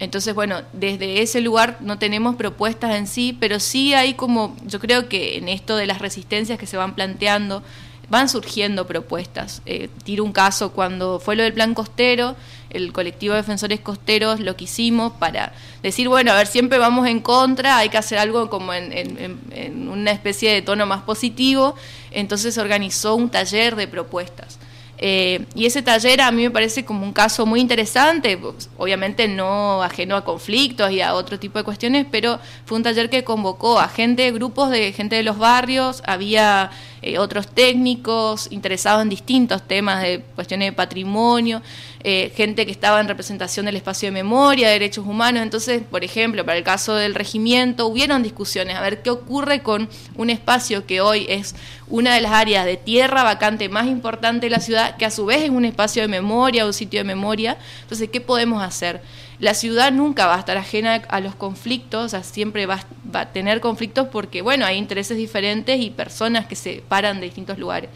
Entonces, 0.00 0.34
bueno, 0.34 0.62
desde 0.72 1.22
ese 1.22 1.40
lugar 1.40 1.78
no 1.80 1.98
tenemos 1.98 2.34
propuestas 2.36 2.96
en 2.96 3.06
sí, 3.06 3.36
pero 3.38 3.60
sí 3.60 3.94
hay 3.94 4.14
como, 4.14 4.56
yo 4.66 4.80
creo 4.80 5.08
que 5.08 5.38
en 5.38 5.48
esto 5.48 5.76
de 5.76 5.86
las 5.86 6.00
resistencias 6.00 6.58
que 6.58 6.66
se 6.66 6.76
van 6.76 6.94
planteando, 6.94 7.62
van 8.08 8.28
surgiendo 8.28 8.86
propuestas. 8.86 9.62
Eh, 9.66 9.88
tiro 10.04 10.24
un 10.24 10.32
caso, 10.32 10.72
cuando 10.72 11.20
fue 11.20 11.36
lo 11.36 11.42
del 11.42 11.52
plan 11.52 11.74
costero, 11.74 12.36
el 12.70 12.92
colectivo 12.92 13.34
de 13.34 13.40
defensores 13.40 13.80
costeros 13.80 14.40
lo 14.40 14.56
que 14.56 14.64
hicimos 14.64 15.12
para 15.12 15.52
decir, 15.82 16.08
bueno, 16.08 16.32
a 16.32 16.36
ver, 16.36 16.46
siempre 16.46 16.78
vamos 16.78 17.06
en 17.06 17.20
contra, 17.20 17.78
hay 17.78 17.88
que 17.88 17.98
hacer 17.98 18.18
algo 18.18 18.50
como 18.50 18.72
en, 18.74 18.92
en 18.92 19.88
una 19.88 20.10
especie 20.10 20.52
de 20.52 20.62
tono 20.62 20.84
más 20.86 21.02
positivo, 21.02 21.76
entonces 22.10 22.58
organizó 22.58 23.14
un 23.14 23.30
taller 23.30 23.76
de 23.76 23.86
propuestas. 23.86 24.58
Eh, 24.98 25.44
y 25.54 25.66
ese 25.66 25.82
taller 25.82 26.20
a 26.20 26.30
mí 26.30 26.44
me 26.44 26.50
parece 26.50 26.84
como 26.84 27.04
un 27.04 27.12
caso 27.12 27.46
muy 27.46 27.60
interesante, 27.60 28.38
obviamente 28.78 29.26
no 29.26 29.82
ajeno 29.82 30.16
a 30.16 30.24
conflictos 30.24 30.90
y 30.92 31.00
a 31.00 31.14
otro 31.14 31.38
tipo 31.38 31.58
de 31.58 31.64
cuestiones, 31.64 32.06
pero 32.10 32.38
fue 32.64 32.76
un 32.76 32.84
taller 32.84 33.10
que 33.10 33.24
convocó 33.24 33.80
a 33.80 33.88
gente, 33.88 34.30
grupos 34.30 34.70
de 34.70 34.92
gente 34.92 35.16
de 35.16 35.24
los 35.24 35.36
barrios, 35.36 36.02
había 36.06 36.70
eh, 37.02 37.18
otros 37.18 37.48
técnicos 37.48 38.48
interesados 38.50 39.02
en 39.02 39.08
distintos 39.08 39.62
temas 39.62 40.00
de 40.00 40.22
cuestiones 40.34 40.68
de 40.68 40.72
patrimonio, 40.72 41.60
eh, 42.06 42.32
gente 42.36 42.66
que 42.66 42.72
estaba 42.72 43.00
en 43.00 43.08
representación 43.08 43.64
del 43.64 43.76
espacio 43.76 44.08
de 44.08 44.12
memoria, 44.12 44.66
de 44.66 44.74
derechos 44.74 45.06
humanos. 45.06 45.42
Entonces, 45.42 45.82
por 45.90 46.04
ejemplo, 46.04 46.44
para 46.44 46.58
el 46.58 46.62
caso 46.62 46.94
del 46.94 47.14
regimiento, 47.14 47.86
hubieron 47.86 48.22
discusiones 48.22 48.76
a 48.76 48.82
ver 48.82 49.00
qué 49.00 49.08
ocurre 49.08 49.62
con 49.62 49.88
un 50.16 50.28
espacio 50.28 50.86
que 50.86 51.00
hoy 51.00 51.24
es 51.30 51.54
una 51.88 52.14
de 52.14 52.20
las 52.20 52.32
áreas 52.32 52.66
de 52.66 52.76
tierra 52.76 53.22
vacante 53.22 53.70
más 53.70 53.86
importante 53.86 54.46
de 54.46 54.50
la 54.50 54.60
ciudad, 54.60 54.98
que 54.98 55.06
a 55.06 55.10
su 55.10 55.24
vez 55.24 55.44
es 55.44 55.50
un 55.50 55.64
espacio 55.64 56.02
de 56.02 56.08
memoria, 56.08 56.66
un 56.66 56.74
sitio 56.74 57.00
de 57.00 57.04
memoria. 57.04 57.56
Entonces, 57.82 58.10
¿qué 58.10 58.20
podemos 58.20 58.62
hacer? 58.62 59.00
La 59.38 59.54
ciudad 59.54 59.90
nunca 59.90 60.26
va 60.26 60.36
a 60.36 60.38
estar 60.38 60.56
ajena 60.56 61.02
a 61.08 61.20
los 61.20 61.34
conflictos, 61.34 62.04
o 62.04 62.08
sea, 62.08 62.22
siempre 62.22 62.66
va, 62.66 62.84
a 63.12 63.26
tener 63.26 63.60
conflictos 63.60 64.08
porque, 64.08 64.42
bueno, 64.42 64.64
hay 64.64 64.76
intereses 64.76 65.16
diferentes 65.16 65.80
y 65.80 65.90
personas 65.90 66.46
que 66.46 66.54
se 66.54 66.82
paran 66.86 67.20
de 67.20 67.26
distintos 67.26 67.58
lugares. 67.58 67.90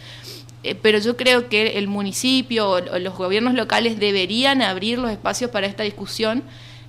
Eh, 0.68 0.74
pero 0.74 0.98
yo 0.98 1.16
creo 1.16 1.48
que 1.48 1.78
el 1.78 1.88
municipio 1.88 2.68
o, 2.68 2.80
los 2.98 3.14
gobiernos 3.16 3.54
locales 3.54 3.98
deberían 3.98 4.60
abrir 4.60 4.98
los 4.98 5.10
espacios 5.10 5.50
para 5.50 5.66
esta 5.66 5.82
discusión 5.82 6.42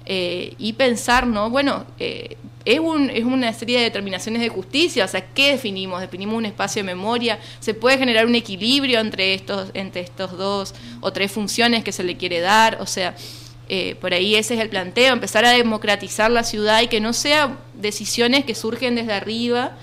eh, 0.06 0.54
y 0.58 0.74
pensar, 0.74 1.26
¿no? 1.26 1.50
Bueno, 1.50 1.86
eh, 1.98 2.36
es, 2.66 2.80
un, 2.80 3.10
es 3.10 3.24
una 3.24 3.54
serie 3.54 3.78
de 3.78 3.86
determinaciones 3.86 4.42
de 4.42 4.50
justicia, 4.50 5.06
o 5.06 5.08
sea, 5.08 5.22
¿qué 5.34 5.52
definimos? 5.52 6.02
Definimos 6.02 6.36
un 6.36 6.46
espacio 6.46 6.82
de 6.82 6.88
memoria, 6.88 7.40
se 7.62 7.74
puede 7.74 7.98
generar 7.98 8.26
un 8.26 8.36
equilibrio 8.36 9.00
entre 9.00 9.34
estos, 9.34 9.70
entre 9.74 10.02
estos 10.02 10.38
dos 10.38 10.76
o 11.00 11.14
tres 11.14 11.32
funciones 11.32 11.84
que 11.86 11.94
se 11.94 12.04
le 12.04 12.18
quiere 12.18 12.42
dar, 12.42 12.80
o 12.82 12.86
sea, 12.86 13.16
por 14.02 14.16
ahí 14.16 14.34
ese 14.34 14.56
es 14.56 14.62
el 14.62 14.70
planteo, 14.70 15.14
empezar 15.14 15.46
a 15.46 15.52
democratizar 15.52 16.32
la 16.32 16.44
ciudad 16.44 16.82
y 16.82 16.88
que 16.88 17.00
no 17.00 17.14
sean 17.14 17.60
decisiones 17.76 18.44
que 18.44 18.56
surgen 18.56 18.96
desde 18.96 19.14
arriba 19.14 19.78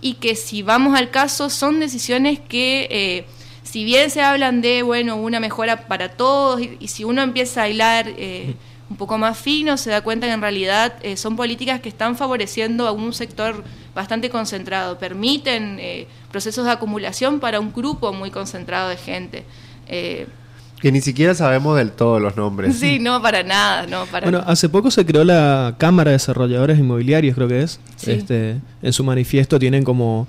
y 0.00 0.14
que 0.14 0.34
si 0.36 0.62
vamos 0.62 0.98
al 0.98 1.10
caso 1.10 1.50
son 1.50 1.80
decisiones 1.80 2.38
que 2.38 2.88
eh, 2.90 3.24
si 3.62 3.84
bien 3.84 4.10
se 4.10 4.22
hablan 4.22 4.60
de 4.60 4.82
bueno 4.82 5.16
una 5.16 5.40
mejora 5.40 5.86
para 5.86 6.10
todos 6.10 6.60
y, 6.60 6.88
si 6.88 7.04
uno 7.04 7.22
empieza 7.22 7.62
a 7.62 7.68
hilar 7.68 8.06
eh, 8.16 8.54
un 8.88 8.96
poco 8.96 9.18
más 9.18 9.38
fino 9.38 9.76
se 9.76 9.90
da 9.90 10.00
cuenta 10.02 10.26
que 10.26 10.32
en 10.32 10.40
realidad 10.40 10.94
son 11.16 11.36
políticas 11.36 11.80
que 11.80 11.88
están 11.88 12.16
favoreciendo 12.16 12.88
a 12.88 12.92
un 12.92 13.12
sector 13.12 13.62
bastante 13.94 14.30
concentrado 14.30 14.98
permiten 14.98 15.80
procesos 16.32 16.64
de 16.64 16.72
acumulación 16.72 17.38
para 17.38 17.60
un 17.60 17.72
grupo 17.72 18.12
muy 18.12 18.30
concentrado 18.30 18.88
de 18.88 18.96
gente 18.96 19.44
que 20.80 20.90
ni 20.90 21.00
siquiera 21.00 21.34
sabemos 21.34 21.76
del 21.76 21.90
todo 21.90 22.18
los 22.18 22.36
nombres. 22.36 22.76
Sí, 22.76 22.98
no, 22.98 23.20
para 23.20 23.42
nada, 23.42 23.86
no, 23.86 24.06
para 24.06 24.30
Bueno, 24.30 24.42
hace 24.46 24.68
poco 24.68 24.90
se 24.90 25.04
creó 25.04 25.24
la 25.24 25.74
Cámara 25.78 26.10
de 26.10 26.14
Desarrolladores 26.14 26.78
Inmobiliarios, 26.78 27.34
creo 27.34 27.48
que 27.48 27.62
es. 27.62 27.80
Este, 28.06 28.56
en 28.82 28.92
su 28.92 29.04
manifiesto 29.04 29.58
tienen 29.58 29.84
como 29.84 30.26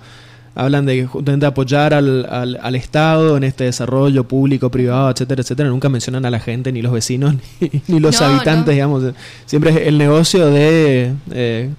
hablan 0.53 0.85
de 0.85 1.05
justamente 1.05 1.45
apoyar 1.45 1.93
al, 1.93 2.25
al, 2.29 2.75
Estado 2.75 3.37
en 3.37 3.43
este 3.43 3.63
desarrollo 3.65 4.25
público, 4.25 4.69
privado, 4.69 5.09
etcétera, 5.09 5.41
etcétera. 5.41 5.69
Nunca 5.69 5.87
mencionan 5.87 6.25
a 6.25 6.29
la 6.29 6.39
gente, 6.39 6.71
ni 6.71 6.81
los 6.81 6.91
vecinos, 6.91 7.35
ni, 7.87 7.99
los 7.99 8.21
habitantes, 8.21 8.73
digamos. 8.73 9.03
Siempre 9.45 9.71
es 9.71 9.87
el 9.87 9.97
negocio 9.97 10.47
de, 10.47 11.13
eh, 11.31 11.69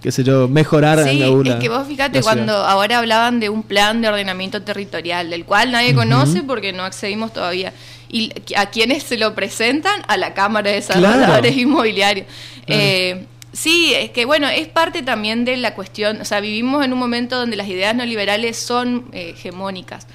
qué 0.00 0.12
sé 0.12 0.22
yo, 0.22 0.46
mejorar 0.46 1.02
sí, 1.04 1.22
es 1.22 1.54
que 1.56 1.68
vos 1.68 1.86
fíjate 1.86 2.22
cuando 2.22 2.52
ahora 2.52 2.98
hablaban 2.98 3.40
de 3.40 3.48
un 3.48 3.62
plan 3.62 4.00
de 4.00 4.08
ordenamiento 4.08 4.62
territorial, 4.62 5.30
del 5.30 5.44
cual 5.44 5.72
nadie 5.72 5.94
conoce 5.94 6.42
porque 6.42 6.72
no 6.72 6.84
accedimos 6.84 7.32
todavía 7.32 7.72
y 8.12 8.30
a 8.56 8.66
quienes 8.66 9.02
se 9.02 9.16
lo 9.16 9.34
presentan 9.34 10.02
a 10.06 10.16
la 10.16 10.34
Cámara 10.34 10.70
de 10.70 10.76
Desarrolladores 10.76 11.56
Inmobiliarios. 11.56 12.26
Eh, 12.66 13.24
sí, 13.52 13.92
es 13.94 14.10
que 14.10 14.26
bueno, 14.26 14.48
es 14.48 14.68
parte 14.68 15.02
también 15.02 15.44
de 15.44 15.56
la 15.56 15.74
cuestión, 15.74 16.20
o 16.20 16.24
sea, 16.24 16.40
vivimos 16.40 16.84
en 16.84 16.92
un 16.92 16.98
momento 16.98 17.36
donde 17.36 17.56
las 17.56 17.66
ideas 17.66 17.94
neoliberales 17.96 18.56
son 18.58 19.06
eh, 19.12 19.30
hegemónicas. 19.34 20.06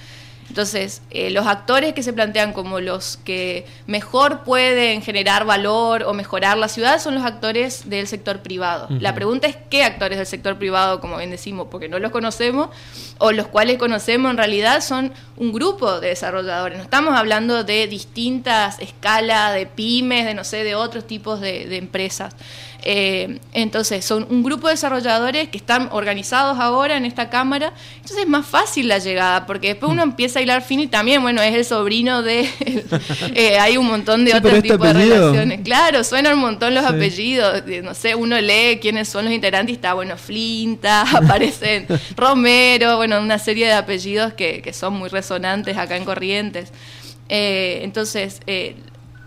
Entonces, 0.49 1.01
eh, 1.11 1.29
los 1.29 1.45
actores 1.45 1.93
que 1.93 2.03
se 2.03 2.13
plantean 2.13 2.53
como 2.53 2.79
los 2.79 3.17
que 3.17 3.65
mejor 3.85 4.43
pueden 4.43 5.01
generar 5.01 5.45
valor 5.45 6.03
o 6.03 6.13
mejorar 6.13 6.57
la 6.57 6.67
ciudad 6.69 6.99
son 6.99 7.15
los 7.15 7.25
actores 7.25 7.89
del 7.89 8.07
sector 8.07 8.41
privado. 8.41 8.87
La 8.89 9.13
pregunta 9.13 9.47
es 9.47 9.57
qué 9.69 9.83
actores 9.83 10.17
del 10.17 10.27
sector 10.27 10.57
privado, 10.57 11.01
como 11.01 11.17
bien 11.17 11.31
decimos, 11.31 11.67
porque 11.69 11.89
no 11.89 11.99
los 11.99 12.11
conocemos, 12.11 12.69
o 13.17 13.31
los 13.31 13.47
cuales 13.47 13.77
conocemos 13.77 14.31
en 14.31 14.37
realidad 14.37 14.81
son 14.81 15.11
un 15.35 15.51
grupo 15.51 15.99
de 15.99 16.09
desarrolladores. 16.09 16.77
No 16.77 16.83
estamos 16.83 17.13
hablando 17.15 17.63
de 17.63 17.87
distintas 17.87 18.79
escalas, 18.79 19.53
de 19.53 19.65
pymes, 19.65 20.25
de 20.25 20.33
no 20.33 20.43
sé, 20.43 20.63
de 20.63 20.75
otros 20.75 21.05
tipos 21.05 21.41
de 21.41 21.75
empresas. 21.77 22.35
Eh, 22.89 23.39
entonces, 23.53 24.05
son 24.05 24.25
un 24.29 24.43
grupo 24.43 24.67
de 24.67 24.73
desarrolladores 24.73 25.49
que 25.49 25.57
están 25.57 25.89
organizados 25.91 26.57
ahora 26.59 26.95
en 26.95 27.05
esta 27.05 27.29
cámara. 27.29 27.73
Entonces 27.95 28.19
es 28.19 28.27
más 28.27 28.45
fácil 28.45 28.87
la 28.87 28.99
llegada, 28.99 29.45
porque 29.45 29.69
después 29.69 29.91
uno 29.91 30.03
empieza 30.03 30.36
a 30.37 30.41
hilar 30.41 30.61
fino 30.61 30.83
y 30.83 30.87
también, 30.87 31.21
bueno, 31.21 31.41
es 31.41 31.53
el 31.55 31.65
sobrino 31.65 32.23
de... 32.23 32.49
Eh, 33.33 33.59
hay 33.59 33.77
un 33.77 33.85
montón 33.85 34.25
de 34.25 34.33
otros 34.33 34.53
este 34.53 34.69
tipos 34.69 34.87
de 34.87 34.93
relaciones. 34.93 35.61
Claro, 35.63 36.03
suenan 36.03 36.35
un 36.35 36.39
montón 36.39 36.73
los 36.73 36.85
apellidos. 36.85 37.63
No 37.83 37.93
sé, 37.93 38.15
uno 38.15 38.39
lee 38.39 38.79
quiénes 38.81 39.09
son 39.09 39.25
los 39.25 39.33
integrantes 39.33 39.73
y 39.73 39.75
está, 39.75 39.93
bueno, 39.93 40.17
Flinta, 40.17 41.01
aparecen 41.17 41.85
Romero, 42.15 42.97
bueno, 42.97 43.19
una 43.21 43.37
serie 43.37 43.67
de 43.67 43.73
apellidos 43.73 44.33
que, 44.33 44.61
que 44.61 44.73
son 44.73 44.93
muy 44.93 45.09
resonantes 45.09 45.77
acá 45.77 45.97
en 45.97 46.05
Corrientes. 46.05 46.71
Eh, 47.29 47.81
entonces, 47.83 48.39
eh, 48.47 48.75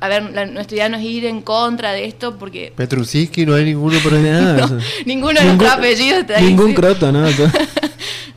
a 0.01 0.09
ver, 0.09 0.23
nuestra 0.51 0.77
idea 0.77 0.89
no 0.89 0.97
es 0.97 1.05
ir 1.05 1.27
en 1.27 1.43
contra 1.43 1.93
de 1.93 2.07
esto 2.07 2.39
porque... 2.39 2.73
Petrusinski 2.75 3.45
no 3.45 3.55
hay 3.55 3.67
ninguno 3.67 3.99
por 4.01 4.13
nada. 4.15 4.69
ninguno 5.05 5.39
de 5.39 5.47
nuestros 5.47 5.71
apellidos 5.71 6.21
está 6.21 6.39
ahí. 6.39 6.47
Ningún 6.47 6.73
croto, 6.73 7.13
¿no? 7.13 7.27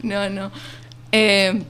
no, 0.01 0.29
no. 0.29 0.51
Eh, 1.11 1.61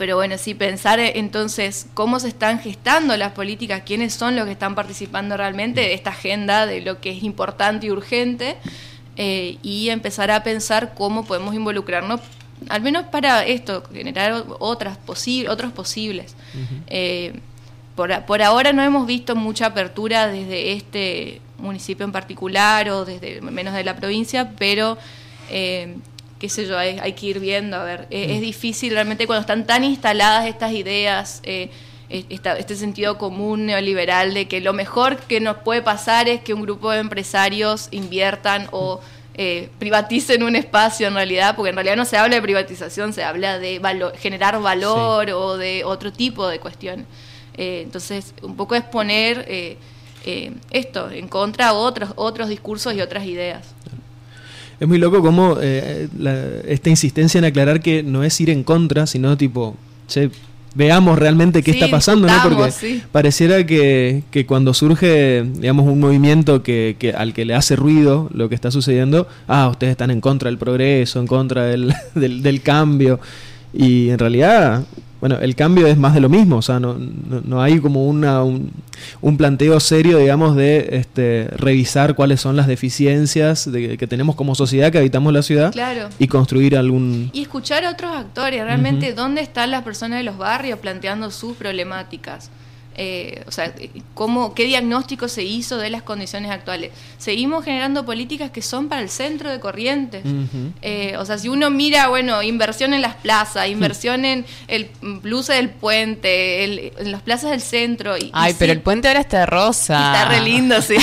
pero 0.00 0.16
bueno, 0.16 0.38
sí, 0.38 0.54
pensar 0.54 0.98
entonces 0.98 1.86
cómo 1.92 2.20
se 2.20 2.28
están 2.28 2.58
gestando 2.58 3.14
las 3.18 3.32
políticas, 3.32 3.82
quiénes 3.84 4.14
son 4.14 4.34
los 4.34 4.46
que 4.46 4.52
están 4.52 4.74
participando 4.74 5.36
realmente 5.36 5.82
de 5.82 5.92
esta 5.92 6.08
agenda 6.08 6.64
de 6.64 6.80
lo 6.80 7.02
que 7.02 7.10
es 7.10 7.22
importante 7.22 7.88
y 7.88 7.90
urgente, 7.90 8.56
eh, 9.18 9.58
y 9.62 9.90
empezar 9.90 10.30
a 10.30 10.42
pensar 10.42 10.94
cómo 10.94 11.26
podemos 11.26 11.54
involucrarnos, 11.54 12.22
al 12.70 12.80
menos 12.80 13.08
para 13.08 13.44
esto, 13.44 13.84
generar 13.92 14.46
otras 14.58 14.96
otros 15.06 15.72
posibles. 15.72 16.34
Por, 17.94 18.40
ahora 18.42 18.72
no 18.72 18.82
hemos 18.82 19.06
visto 19.06 19.36
mucha 19.36 19.66
apertura 19.66 20.28
desde 20.28 20.72
este 20.72 21.42
municipio 21.58 22.06
en 22.06 22.12
particular 22.12 22.88
o 22.88 23.04
desde 23.04 23.42
menos 23.42 23.74
de 23.74 23.84
la 23.84 23.96
provincia, 23.96 24.52
pero 24.56 24.96
eh, 25.50 25.94
qué 26.40 26.48
sé 26.48 26.66
yo, 26.66 26.76
hay, 26.76 27.12
que 27.12 27.26
ir 27.26 27.38
viendo, 27.38 27.76
a 27.76 27.84
ver, 27.84 28.06
es, 28.10 28.38
mm. 28.38 28.40
difícil 28.40 28.92
realmente 28.92 29.26
cuando 29.26 29.42
están 29.42 29.66
tan 29.66 29.84
instaladas 29.84 30.46
estas 30.46 30.72
ideas, 30.72 31.40
eh, 31.44 31.70
este 32.08 32.74
sentido 32.74 33.18
común 33.18 33.66
neoliberal 33.66 34.34
de 34.34 34.48
que 34.48 34.60
lo 34.60 34.72
mejor 34.72 35.16
que 35.18 35.38
nos 35.38 35.58
puede 35.58 35.82
pasar 35.82 36.28
es 36.28 36.40
que 36.40 36.54
un 36.54 36.62
grupo 36.62 36.90
de 36.90 36.98
empresarios 36.98 37.86
inviertan 37.92 38.66
o 38.72 39.00
eh, 39.34 39.68
privaticen 39.78 40.42
un 40.42 40.56
espacio 40.56 41.06
en 41.06 41.14
realidad, 41.14 41.54
porque 41.54 41.70
en 41.70 41.76
realidad 41.76 41.94
no 41.94 42.04
se 42.04 42.16
habla 42.16 42.34
de 42.34 42.42
privatización, 42.42 43.12
se 43.12 43.22
habla 43.22 43.60
de 43.60 43.80
generar 44.18 44.60
valor 44.60 45.30
o 45.30 45.56
de 45.56 45.84
otro 45.84 46.12
tipo 46.12 46.48
de 46.48 46.58
cuestiones. 46.58 47.06
Eh, 47.60 47.82
entonces, 47.82 48.34
un 48.42 48.56
poco 48.56 48.74
es 48.74 48.82
poner 48.82 49.44
eh, 49.46 49.76
eh, 50.24 50.52
esto 50.70 51.10
en 51.10 51.28
contra 51.28 51.68
a 51.68 51.72
otros, 51.74 52.12
otros 52.16 52.48
discursos 52.48 52.94
y 52.94 53.00
otras 53.00 53.26
ideas. 53.26 53.74
Es 54.80 54.88
muy 54.88 54.98
loco 54.98 55.20
como 55.20 55.58
esta 55.60 56.90
insistencia 56.90 57.38
en 57.38 57.44
aclarar 57.44 57.80
que 57.80 58.02
no 58.02 58.24
es 58.24 58.40
ir 58.40 58.50
en 58.50 58.64
contra, 58.64 59.06
sino 59.06 59.36
tipo, 59.36 59.76
veamos 60.74 61.18
realmente 61.18 61.62
qué 61.62 61.72
está 61.72 61.88
pasando, 61.88 62.28
¿no? 62.28 62.34
Porque 62.42 63.02
pareciera 63.12 63.64
que, 63.66 64.22
que, 64.30 64.46
cuando 64.46 64.74
surge, 64.74 65.42
digamos, 65.42 65.86
un 65.86 66.00
movimiento 66.00 66.62
que, 66.62 66.96
que, 66.98 67.12
al 67.12 67.34
que 67.34 67.44
le 67.44 67.54
hace 67.54 67.76
ruido 67.76 68.28
lo 68.32 68.48
que 68.48 68.54
está 68.54 68.70
sucediendo, 68.70 69.26
ah, 69.48 69.68
ustedes 69.68 69.92
están 69.92 70.10
en 70.10 70.20
contra 70.20 70.48
del 70.48 70.58
progreso, 70.58 71.20
en 71.20 71.26
contra 71.26 71.64
del, 71.64 71.94
del, 72.14 72.42
del 72.42 72.62
cambio. 72.62 73.20
Y 73.72 74.10
en 74.10 74.18
realidad 74.18 74.84
bueno, 75.20 75.38
el 75.40 75.54
cambio 75.54 75.86
es 75.86 75.98
más 75.98 76.14
de 76.14 76.20
lo 76.20 76.28
mismo, 76.28 76.56
o 76.56 76.62
sea, 76.62 76.80
no, 76.80 76.96
no, 76.98 77.62
hay 77.62 77.78
como 77.78 78.06
una, 78.06 78.42
un, 78.42 79.36
planteo 79.36 79.78
serio, 79.78 80.18
digamos, 80.18 80.56
de 80.56 80.88
este, 80.92 81.48
revisar 81.56 82.14
cuáles 82.14 82.40
son 82.40 82.56
las 82.56 82.66
deficiencias 82.66 83.70
de, 83.70 83.98
que 83.98 84.06
tenemos 84.06 84.34
como 84.34 84.54
sociedad 84.54 84.90
que 84.90 84.98
habitamos 84.98 85.32
la 85.32 85.42
ciudad 85.42 85.74
y 86.18 86.26
construir 86.28 86.76
algún... 86.76 87.30
Y 87.32 87.42
escuchar 87.42 87.84
a 87.84 87.90
otros 87.90 88.16
actores, 88.16 88.64
realmente, 88.64 89.12
¿dónde 89.12 89.42
están 89.42 89.70
las 89.70 89.82
personas 89.82 90.18
de 90.18 90.24
los 90.24 90.38
barrios 90.38 90.78
planteando 90.78 91.30
sus 91.30 91.56
problemáticas? 91.56 92.50
Eh, 93.02 93.42
o 93.46 93.50
sea, 93.50 93.72
cómo, 94.12 94.52
qué 94.52 94.64
diagnóstico 94.64 95.26
se 95.26 95.42
hizo 95.42 95.78
de 95.78 95.88
las 95.88 96.02
condiciones 96.02 96.50
actuales. 96.50 96.90
Seguimos 97.16 97.64
generando 97.64 98.04
políticas 98.04 98.50
que 98.50 98.60
son 98.60 98.90
para 98.90 99.00
el 99.00 99.08
centro 99.08 99.50
de 99.50 99.58
Corrientes. 99.58 100.22
Eh, 100.82 101.14
o 101.16 101.24
sea, 101.24 101.38
si 101.38 101.48
uno 101.48 101.70
mira, 101.70 102.08
bueno, 102.08 102.42
inversión 102.42 102.92
en 102.92 103.00
las 103.00 103.14
plazas, 103.14 103.70
inversión 103.70 104.26
en 104.26 104.44
el 104.68 104.90
luce 105.22 105.54
del 105.54 105.70
puente, 105.70 106.92
en 106.98 107.10
las 107.10 107.22
plazas 107.22 107.52
del 107.52 107.62
centro. 107.62 108.18
Y, 108.18 108.30
Ay, 108.34 108.54
pero 108.58 108.70
el 108.70 108.82
puente 108.82 109.08
ahora 109.08 109.20
está 109.20 109.46
rosa. 109.46 110.12
Está 110.12 110.28
re 110.28 110.42
lindo, 110.42 110.82
sí. 110.82 110.96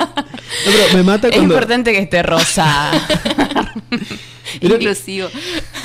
me 0.94 1.02
mata 1.02 1.26
Es 1.26 1.38
importante 1.38 1.90
que 1.90 1.98
esté 1.98 2.22
rosa. 2.22 2.92
Inclusivo. 4.60 5.28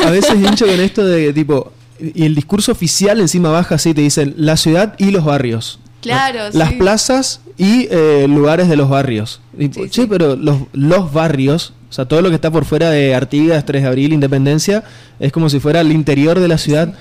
A 0.06 0.12
veces 0.12 0.36
hincho 0.36 0.68
con 0.68 0.80
esto 0.80 1.04
de 1.04 1.34
tipo, 1.34 1.74
y 2.00 2.26
el 2.26 2.36
discurso 2.36 2.72
oficial 2.72 3.20
encima 3.20 3.50
baja 3.50 3.76
así, 3.76 3.94
te 3.94 4.02
dicen 4.02 4.34
la 4.38 4.58
ciudad 4.58 4.96
y 4.98 5.12
los 5.12 5.26
barrios. 5.26 5.80
Claro, 6.02 6.40
Las 6.54 6.74
plazas 6.74 7.42
y 7.58 7.88
eh, 7.90 8.28
lugares 8.30 8.70
de 8.70 8.76
los 8.76 8.90
barrios. 8.90 9.42
sí, 9.90 10.06
pero 10.08 10.36
los, 10.36 10.58
los 10.72 11.12
barrios, 11.12 11.74
o 11.90 11.94
sea, 11.94 12.06
todo 12.06 12.22
lo 12.22 12.30
que 12.30 12.36
está 12.36 12.52
por 12.52 12.64
fuera 12.66 12.92
de 12.92 13.16
Artigas, 13.16 13.66
3 13.66 13.82
de 13.82 13.88
Abril, 13.88 14.14
Independencia, 14.14 14.84
es 15.20 15.32
como 15.32 15.50
si 15.50 15.60
fuera 15.60 15.82
el 15.82 15.92
interior 15.92 16.40
de 16.40 16.48
la 16.48 16.60
ciudad. 16.60 16.94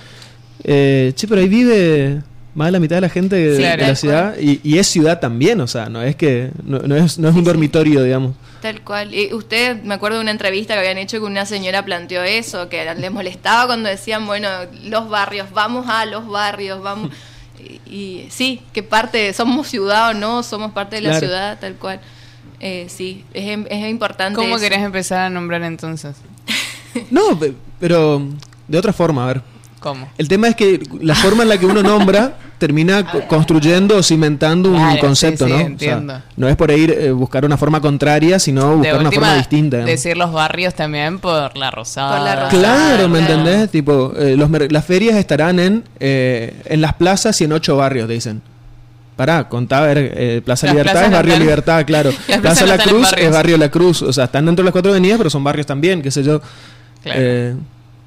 Eh, 0.62 1.12
che, 1.14 1.28
pero 1.28 1.42
ahí 1.42 1.48
vive 1.48 2.22
más 2.54 2.68
de 2.68 2.72
la 2.72 2.80
mitad 2.80 2.96
de 2.96 3.00
la 3.00 3.08
gente 3.08 3.36
de, 3.36 3.76
la 3.76 3.96
ciudad 3.96 4.36
y, 4.38 4.60
y, 4.62 4.78
es 4.78 4.86
ciudad 4.86 5.20
también, 5.20 5.60
o 5.60 5.66
sea, 5.66 5.88
no 5.88 6.02
es 6.02 6.14
que 6.14 6.50
no, 6.62 6.78
no 6.78 6.96
es, 6.96 7.18
no 7.18 7.28
es 7.28 7.34
un 7.34 7.44
dormitorio, 7.44 8.02
digamos. 8.02 8.34
Tal 8.62 8.80
cual. 8.80 9.12
Y 9.12 9.34
usted, 9.34 9.82
me 9.82 9.94
acuerdo 9.94 10.18
de 10.18 10.22
una 10.22 10.30
entrevista 10.30 10.74
que 10.74 10.80
habían 10.80 10.98
hecho 10.98 11.18
que 11.18 11.24
una 11.24 11.44
señora 11.44 11.84
planteó 11.84 12.22
eso, 12.22 12.68
que 12.68 12.94
les 12.94 13.10
molestaba 13.10 13.66
cuando 13.66 13.88
decían, 13.88 14.24
bueno, 14.26 14.48
los 14.84 15.10
barrios, 15.10 15.50
vamos 15.52 15.86
a 15.88 16.06
los 16.06 16.26
barrios, 16.26 16.82
vamos. 16.82 17.10
y, 17.86 18.26
sí, 18.30 18.62
que 18.72 18.82
parte, 18.82 19.32
somos 19.34 19.68
ciudad 19.68 20.10
o 20.10 20.14
no, 20.14 20.42
somos 20.42 20.72
parte 20.72 20.96
de 20.96 21.02
la 21.02 21.18
ciudad, 21.18 21.58
tal 21.58 21.74
cual. 21.74 22.00
Eh, 22.60 22.86
sí, 22.88 23.24
es, 23.34 23.58
es 23.68 23.90
importante. 23.90 24.36
¿Cómo 24.36 24.58
querés 24.58 24.80
empezar 24.80 25.26
a 25.26 25.28
nombrar 25.28 25.62
entonces? 25.64 26.16
no, 27.10 27.38
pero 27.78 28.22
de 28.68 28.78
otra 28.78 28.92
forma, 28.92 29.24
a 29.24 29.26
ver. 29.26 29.53
¿Cómo? 29.84 30.08
El 30.16 30.28
tema 30.28 30.48
es 30.48 30.56
que 30.56 30.80
la 31.02 31.14
forma 31.14 31.42
en 31.42 31.50
la 31.50 31.58
que 31.58 31.66
uno 31.66 31.82
nombra 31.82 32.38
termina 32.56 33.04
construyendo 33.28 33.98
o 33.98 34.02
cimentando 34.02 34.70
un 34.70 34.96
concepto, 34.96 35.46
¿no? 35.46 35.60
Entiendo. 35.60 36.22
no 36.38 36.48
es 36.48 36.56
por 36.56 36.70
ir 36.70 36.90
eh, 36.90 37.10
buscar 37.10 37.44
una 37.44 37.58
forma 37.58 37.82
contraria, 37.82 38.38
sino 38.38 38.78
buscar 38.78 38.98
una 38.98 39.12
forma 39.12 39.36
distinta. 39.36 39.76
Decir 39.84 40.16
los 40.16 40.32
barrios 40.32 40.72
también 40.72 41.18
por 41.18 41.54
la 41.58 41.70
rosada. 41.70 42.48
Claro, 42.48 43.10
¿me 43.10 43.18
entendés? 43.18 43.70
Tipo, 43.70 44.14
eh, 44.16 44.38
las 44.70 44.84
ferias 44.86 45.16
estarán 45.16 45.58
en, 45.58 45.84
eh, 46.00 46.62
en 46.64 46.80
las 46.80 46.94
plazas 46.94 47.38
y 47.42 47.44
en 47.44 47.52
ocho 47.52 47.76
barrios, 47.76 48.08
dicen. 48.08 48.40
Pará, 49.16 49.50
contá, 49.50 49.80
a 49.80 49.82
ver, 49.82 50.42
Plaza 50.44 50.66
Libertad 50.68 51.04
es 51.04 51.10
barrio 51.10 51.36
Libertad, 51.36 51.84
claro. 51.86 52.10
Plaza 52.40 52.64
La 52.64 52.78
Cruz 52.78 53.12
es 53.18 53.30
barrio 53.30 53.58
La 53.58 53.70
Cruz. 53.70 54.00
O 54.00 54.14
sea, 54.14 54.24
están 54.24 54.46
dentro 54.46 54.62
de 54.62 54.68
las 54.68 54.72
cuatro 54.72 54.92
avenidas, 54.92 55.18
pero 55.18 55.28
son 55.28 55.44
barrios 55.44 55.66
también, 55.66 56.00
qué 56.00 56.10
sé 56.10 56.22
yo. 56.22 56.40
Claro. 57.02 57.58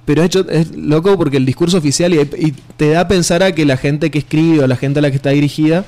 Pero 0.07 0.23
hecho, 0.23 0.49
es 0.49 0.73
loco 0.73 1.17
porque 1.17 1.35
el 1.35 1.45
discurso 1.45 1.77
oficial 1.77 2.13
y, 2.13 2.53
te 2.77 2.91
da 2.91 3.01
a 3.01 3.07
pensar 3.09 3.43
a 3.43 3.51
que 3.51 3.65
la 3.65 3.75
gente 3.75 4.09
que 4.09 4.19
escribe 4.19 4.63
o 4.63 4.67
la 4.67 4.77
gente 4.77 4.99
a 4.99 5.01
la 5.01 5.09
que 5.09 5.17
está 5.17 5.31
dirigida 5.31 5.83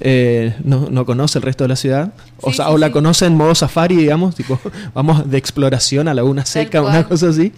eh, 0.00 0.54
no, 0.64 1.06
conoce 1.06 1.38
el 1.38 1.42
resto 1.42 1.64
de 1.64 1.68
la 1.68 1.76
ciudad. 1.76 2.12
o 2.42 2.52
sea, 2.52 2.68
o 2.68 2.76
la 2.76 2.92
conoce 2.92 3.24
en 3.24 3.34
modo 3.38 3.54
safari, 3.54 3.96
digamos, 3.96 4.34
tipo, 4.34 4.60
vamos 4.94 5.30
de 5.30 5.38
exploración 5.38 6.08
a 6.08 6.14
laguna 6.14 6.44
seca, 6.44 6.82
una 6.82 7.08
cosa 7.08 7.30
así. 7.30 7.52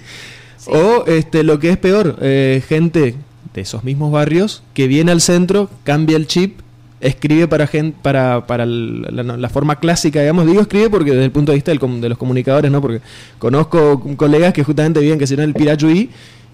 O 0.66 1.04
este, 1.08 1.42
lo 1.42 1.58
que 1.58 1.70
es 1.70 1.76
peor, 1.76 2.16
eh, 2.20 2.62
gente 2.68 3.16
de 3.52 3.60
esos 3.60 3.82
mismos 3.82 4.12
barrios 4.12 4.62
que 4.74 4.86
viene 4.86 5.10
al 5.10 5.20
centro, 5.20 5.68
cambia 5.82 6.16
el 6.16 6.28
chip 6.28 6.60
escribe 7.00 7.46
para 7.46 7.66
gente, 7.66 7.96
para, 8.02 8.46
para 8.46 8.64
la, 8.66 9.48
forma 9.48 9.76
clásica, 9.76 10.20
digamos, 10.20 10.46
digo 10.46 10.60
escribe 10.60 10.90
porque 10.90 11.10
desde 11.10 11.24
el 11.24 11.30
punto 11.30 11.52
de 11.52 11.56
vista 11.56 11.72
de 11.72 12.08
los 12.08 12.18
comunicadores, 12.18 12.70
¿no? 12.70 12.80
Porque 12.80 13.00
conozco 13.38 14.00
colegas 14.16 14.52
que 14.52 14.64
justamente 14.64 15.00
viven 15.00 15.18
que 15.18 15.36
no 15.36 15.42
el 15.42 15.54
Pirachuí 15.54 16.10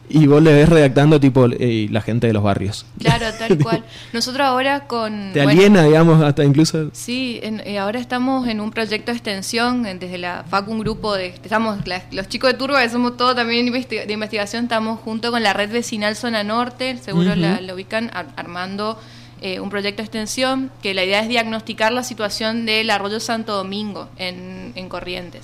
y 0.08 0.26
vos 0.26 0.42
le 0.42 0.52
ves 0.52 0.68
redactando 0.68 1.18
tipo 1.18 1.46
la 1.48 2.00
gente 2.02 2.26
de 2.26 2.32
los 2.32 2.42
barrios. 2.42 2.84
Claro, 2.98 3.26
tal 3.38 3.58
cual. 3.58 3.84
Nosotros 4.12 4.46
ahora 4.46 4.86
con... 4.86 5.32
Te 5.32 5.40
aliena, 5.40 5.84
digamos, 5.84 6.22
hasta 6.22 6.44
incluso... 6.44 6.90
Sí, 6.92 7.40
eh, 7.42 7.78
ahora 7.78 7.98
estamos 7.98 8.46
en 8.48 8.60
un 8.60 8.70
proyecto 8.70 9.10
de 9.10 9.16
extensión, 9.16 9.84
desde 9.84 10.18
la 10.18 10.44
FAC, 10.48 10.68
un 10.68 10.80
grupo 10.80 11.14
de... 11.14 11.28
Estamos, 11.28 11.78
los 12.10 12.28
chicos 12.28 12.52
de 12.52 12.58
Turba, 12.58 12.82
que 12.82 12.90
somos 12.90 13.16
todos 13.16 13.34
también 13.36 13.72
de 13.72 14.12
investigación, 14.12 14.64
estamos 14.64 15.00
junto 15.00 15.30
con 15.30 15.42
la 15.42 15.52
red 15.52 15.70
vecinal 15.70 16.14
Zona 16.14 16.44
Norte, 16.44 16.98
seguro 16.98 17.34
la, 17.34 17.60
ubican, 17.72 18.10
armando 18.36 18.98
eh, 19.42 19.60
un 19.60 19.70
proyecto 19.70 19.98
de 20.02 20.04
extensión 20.04 20.70
que 20.82 20.94
la 20.94 21.04
idea 21.04 21.20
es 21.20 21.28
diagnosticar 21.28 21.92
la 21.92 22.04
situación 22.04 22.64
del 22.64 22.90
arroyo 22.90 23.18
Santo 23.18 23.54
Domingo 23.54 24.08
en, 24.16 24.88
Corrientes. 24.88 25.42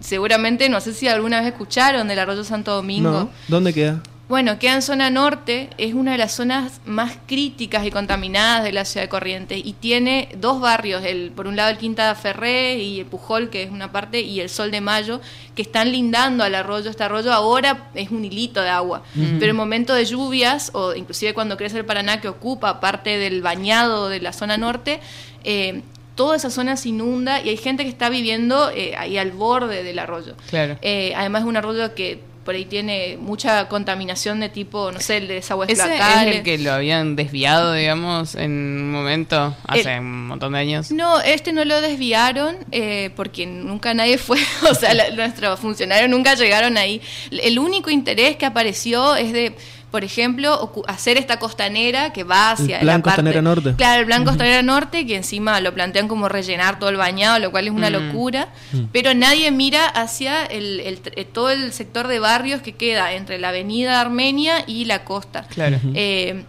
Seguramente, 0.00 0.68
no 0.68 0.80
sé 0.80 0.94
si 0.94 1.08
alguna 1.08 1.40
vez 1.40 1.48
escucharon 1.48 2.06
del 2.06 2.18
arroyo 2.20 2.44
Santo 2.44 2.72
Domingo. 2.74 3.30
¿Dónde 3.48 3.72
queda? 3.72 4.00
Bueno, 4.34 4.58
queda 4.58 4.74
en 4.74 4.82
zona 4.82 5.10
norte, 5.10 5.70
es 5.78 5.94
una 5.94 6.10
de 6.10 6.18
las 6.18 6.32
zonas 6.32 6.80
más 6.84 7.18
críticas 7.28 7.86
y 7.86 7.92
contaminadas 7.92 8.64
de 8.64 8.72
la 8.72 8.84
ciudad 8.84 9.04
de 9.04 9.08
Corrientes 9.08 9.62
y 9.64 9.74
tiene 9.74 10.28
dos 10.36 10.60
barrios, 10.60 11.04
el, 11.04 11.30
por 11.30 11.46
un 11.46 11.54
lado 11.54 11.70
el 11.70 11.78
Quinta 11.78 12.12
Ferré 12.16 12.78
y 12.78 12.98
el 12.98 13.06
Pujol, 13.06 13.48
que 13.48 13.62
es 13.62 13.70
una 13.70 13.92
parte, 13.92 14.22
y 14.22 14.40
el 14.40 14.48
Sol 14.48 14.72
de 14.72 14.80
Mayo, 14.80 15.20
que 15.54 15.62
están 15.62 15.92
lindando 15.92 16.42
al 16.42 16.56
arroyo. 16.56 16.90
Este 16.90 17.04
arroyo 17.04 17.32
ahora 17.32 17.90
es 17.94 18.10
un 18.10 18.24
hilito 18.24 18.60
de 18.60 18.70
agua, 18.70 19.04
pero 19.14 19.50
en 19.52 19.56
momento 19.56 19.94
de 19.94 20.04
lluvias, 20.04 20.72
o 20.74 20.96
inclusive 20.96 21.32
cuando 21.32 21.56
crece 21.56 21.78
el 21.78 21.84
Paraná, 21.84 22.20
que 22.20 22.26
ocupa 22.26 22.80
parte 22.80 23.16
del 23.18 23.40
bañado 23.40 24.08
de 24.08 24.18
la 24.18 24.32
zona 24.32 24.56
norte, 24.56 24.98
eh, 25.44 25.82
toda 26.16 26.34
esa 26.34 26.50
zona 26.50 26.76
se 26.76 26.88
inunda 26.88 27.40
y 27.40 27.50
hay 27.50 27.56
gente 27.56 27.84
que 27.84 27.88
está 27.88 28.08
viviendo 28.08 28.68
eh, 28.70 28.96
ahí 28.96 29.16
al 29.16 29.30
borde 29.30 29.84
del 29.84 30.00
arroyo. 30.00 30.34
Claro. 30.50 30.76
Eh, 30.82 31.12
además 31.16 31.42
es 31.42 31.48
un 31.48 31.56
arroyo 31.56 31.94
que 31.94 32.33
por 32.44 32.54
ahí 32.54 32.64
tiene 32.64 33.16
mucha 33.18 33.68
contaminación 33.68 34.40
de 34.40 34.48
tipo, 34.48 34.92
no 34.92 35.00
sé, 35.00 35.16
el 35.16 35.28
de 35.28 35.34
desagües 35.34 35.70
¿Ese 35.70 35.96
es 35.96 36.36
el 36.36 36.42
que 36.42 36.58
lo 36.58 36.72
habían 36.72 37.16
desviado, 37.16 37.72
digamos, 37.72 38.34
en 38.34 38.52
un 38.52 38.92
momento, 38.92 39.56
hace 39.66 39.98
un 39.98 40.28
montón 40.28 40.52
de 40.52 40.58
años? 40.58 40.90
No, 40.90 41.20
este 41.20 41.52
no 41.52 41.64
lo 41.64 41.80
desviaron 41.80 42.56
eh, 42.70 43.10
porque 43.16 43.46
nunca 43.46 43.94
nadie 43.94 44.18
fue, 44.18 44.38
o 44.70 44.74
sea, 44.74 44.94
nuestros 45.12 45.58
funcionarios 45.58 46.10
nunca 46.10 46.34
llegaron 46.34 46.76
ahí. 46.76 47.00
El 47.30 47.58
único 47.58 47.90
interés 47.90 48.36
que 48.36 48.46
apareció 48.46 49.16
es 49.16 49.32
de 49.32 49.54
por 49.94 50.02
ejemplo, 50.02 50.72
hacer 50.88 51.18
esta 51.18 51.38
costanera 51.38 52.12
que 52.12 52.24
va 52.24 52.50
hacia 52.50 52.78
el 52.78 52.82
plan 52.82 53.00
costanera 53.00 53.40
norte. 53.40 53.74
Claro, 53.76 54.00
el 54.00 54.06
plan 54.06 54.24
costanera 54.24 54.60
norte, 54.60 55.06
que 55.06 55.14
encima 55.14 55.60
lo 55.60 55.72
plantean 55.72 56.08
como 56.08 56.28
rellenar 56.28 56.80
todo 56.80 56.90
el 56.90 56.96
bañado, 56.96 57.38
lo 57.38 57.52
cual 57.52 57.68
es 57.68 57.72
una 57.72 57.90
locura, 57.90 58.48
pero 58.90 59.14
nadie 59.14 59.52
mira 59.52 59.86
hacia 59.86 60.46
el, 60.46 60.80
eh, 60.80 61.24
todo 61.32 61.50
el 61.50 61.72
sector 61.72 62.08
de 62.08 62.18
barrios 62.18 62.60
que 62.60 62.72
queda 62.72 63.12
entre 63.12 63.38
la 63.38 63.50
avenida 63.50 64.00
Armenia 64.00 64.64
y 64.66 64.86
la 64.86 65.04
costa. 65.04 65.46
Claro. 65.48 65.78
Eh, 65.94 66.42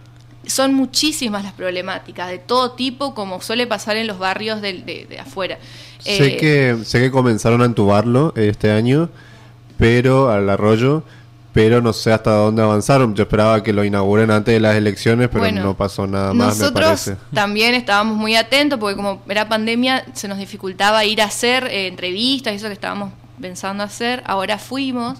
son 0.44 0.74
muchísimas 0.74 1.44
las 1.44 1.52
problemáticas 1.52 2.28
de 2.28 2.38
todo 2.38 2.72
tipo, 2.72 3.14
como 3.14 3.40
suele 3.40 3.68
pasar 3.68 3.96
en 3.96 4.08
los 4.08 4.18
barrios 4.18 4.60
de, 4.60 5.06
afuera. 5.20 5.58
Sé, 6.00 6.34
eh, 6.34 6.36
que, 6.36 6.84
sé 6.84 6.98
que 6.98 7.12
comenzaron 7.12 7.62
a 7.62 7.66
entubarlo 7.66 8.32
este 8.34 8.72
año, 8.72 9.08
pero 9.78 10.32
al 10.32 10.50
arroyo 10.50 11.04
pero 11.56 11.80
no 11.80 11.94
sé 11.94 12.12
hasta 12.12 12.32
dónde 12.32 12.62
avanzaron. 12.62 13.14
Yo 13.14 13.22
esperaba 13.22 13.62
que 13.62 13.72
lo 13.72 13.82
inauguren 13.82 14.30
antes 14.30 14.52
de 14.52 14.60
las 14.60 14.76
elecciones, 14.76 15.30
pero 15.32 15.50
no 15.52 15.74
pasó 15.74 16.06
nada 16.06 16.34
más, 16.34 16.58
me 16.58 16.70
parece. 16.70 17.16
también 17.32 17.74
estábamos 17.74 18.18
muy 18.18 18.36
atentos, 18.36 18.78
porque 18.78 18.94
como 18.94 19.22
era 19.26 19.48
pandemia, 19.48 20.04
se 20.12 20.28
nos 20.28 20.36
dificultaba 20.36 21.02
ir 21.06 21.22
a 21.22 21.24
hacer 21.24 21.64
eh, 21.68 21.86
entrevistas 21.86 22.52
y 22.52 22.56
eso 22.56 22.66
que 22.66 22.74
estábamos 22.74 23.10
pensando 23.40 23.82
hacer. 23.82 24.22
Ahora 24.26 24.58
fuimos 24.58 25.16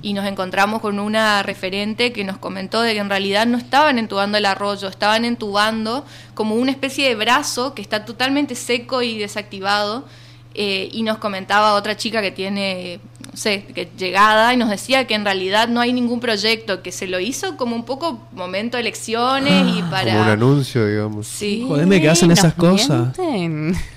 y 0.00 0.14
nos 0.14 0.24
encontramos 0.24 0.80
con 0.80 0.98
una 0.98 1.42
referente 1.42 2.10
que 2.10 2.24
nos 2.24 2.38
comentó 2.38 2.80
de 2.80 2.94
que 2.94 3.00
en 3.00 3.10
realidad 3.10 3.44
no 3.44 3.58
estaban 3.58 3.98
entubando 3.98 4.38
el 4.38 4.46
arroyo, 4.46 4.88
estaban 4.88 5.26
entubando 5.26 6.06
como 6.32 6.54
una 6.54 6.70
especie 6.70 7.06
de 7.06 7.16
brazo 7.16 7.74
que 7.74 7.82
está 7.82 8.06
totalmente 8.06 8.54
seco 8.54 9.02
y 9.02 9.18
desactivado. 9.18 10.06
Eh, 10.58 10.88
y 10.90 11.02
nos 11.02 11.18
comentaba 11.18 11.74
otra 11.74 11.98
chica 11.98 12.22
que 12.22 12.30
tiene 12.30 12.98
sé, 13.36 13.64
que 13.74 13.88
llegada 13.96 14.52
y 14.54 14.56
nos 14.56 14.70
decía 14.70 15.06
que 15.06 15.14
en 15.14 15.24
realidad 15.24 15.68
no 15.68 15.80
hay 15.80 15.92
ningún 15.92 16.20
proyecto, 16.20 16.82
que 16.82 16.92
se 16.92 17.06
lo 17.06 17.20
hizo 17.20 17.56
como 17.56 17.76
un 17.76 17.84
poco 17.84 18.20
momento 18.32 18.76
de 18.76 18.82
elecciones 18.82 19.76
y 19.76 19.82
para... 19.82 20.12
Como 20.12 20.24
un 20.24 20.30
anuncio, 20.30 20.86
digamos. 20.86 21.26
Sí. 21.26 21.64
Jodeme 21.66 22.00
que 22.00 22.08
hacen 22.08 22.30
esas 22.30 22.54
cosas. 22.54 23.08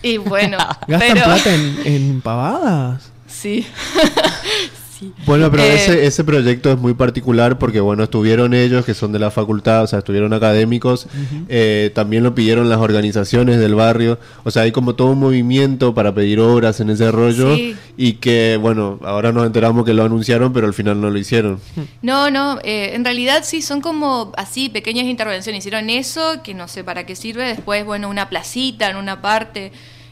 Y 0.02 0.18
bueno... 0.18 0.58
¿Gastan 0.88 1.18
plata 1.18 1.54
en, 1.54 1.80
en 1.86 2.22
pavadas? 2.22 3.12
Sí. 3.28 3.66
Bueno, 5.26 5.50
pero 5.52 5.64
ese, 5.64 6.04
eh, 6.04 6.06
ese 6.08 6.24
proyecto 6.24 6.72
es 6.72 6.78
muy 6.78 6.94
particular 6.94 7.58
porque, 7.58 7.80
bueno, 7.80 8.04
estuvieron 8.04 8.54
ellos 8.54 8.86
que 8.86 8.94
son 8.94 9.12
de 9.12 9.20
la 9.20 9.32
facultad, 9.32 9.84
o 9.84 9.88
sea, 9.88 10.00
estuvieron 10.00 10.34
académicos, 10.34 11.08
eh, 11.48 11.92
también 11.94 12.24
lo 12.24 12.36
pidieron 12.36 12.70
las 12.70 12.80
organizaciones 12.80 13.60
del 13.60 13.76
barrio, 13.76 14.20
o 14.44 14.52
sea, 14.52 14.64
hay 14.64 14.72
como 14.72 14.96
todo 14.96 15.12
un 15.12 15.20
movimiento 15.20 15.94
para 15.94 16.14
pedir 16.14 16.40
obras 16.40 16.80
en 16.80 16.90
ese 16.90 17.12
rollo 17.12 17.56
y 17.98 18.14
que, 18.14 18.58
bueno, 18.60 19.00
ahora 19.04 19.32
nos 19.32 19.46
enteramos 19.46 19.86
que 19.86 19.94
lo 19.94 20.04
anunciaron, 20.04 20.54
pero 20.54 20.68
al 20.68 20.74
final 20.74 21.00
no 21.00 21.10
lo 21.10 21.18
hicieron. 21.18 21.60
No, 22.02 22.30
no, 22.30 22.60
eh, 22.64 22.92
en 22.94 23.04
realidad 23.04 23.44
sí, 23.44 23.62
son 23.62 23.82
como 23.82 24.32
así 24.38 24.70
pequeñas 24.70 25.06
intervenciones, 25.06 25.60
hicieron 25.60 25.90
eso, 25.90 26.42
que 26.44 26.54
no 26.54 26.68
sé 26.68 26.84
para 26.84 27.06
qué 27.06 27.16
sirve, 27.16 27.46
después, 27.46 27.86
bueno, 27.86 28.10
una 28.10 28.30
placita 28.30 28.90
en 28.90 28.98
una 28.98 29.22
parte. 29.22 29.72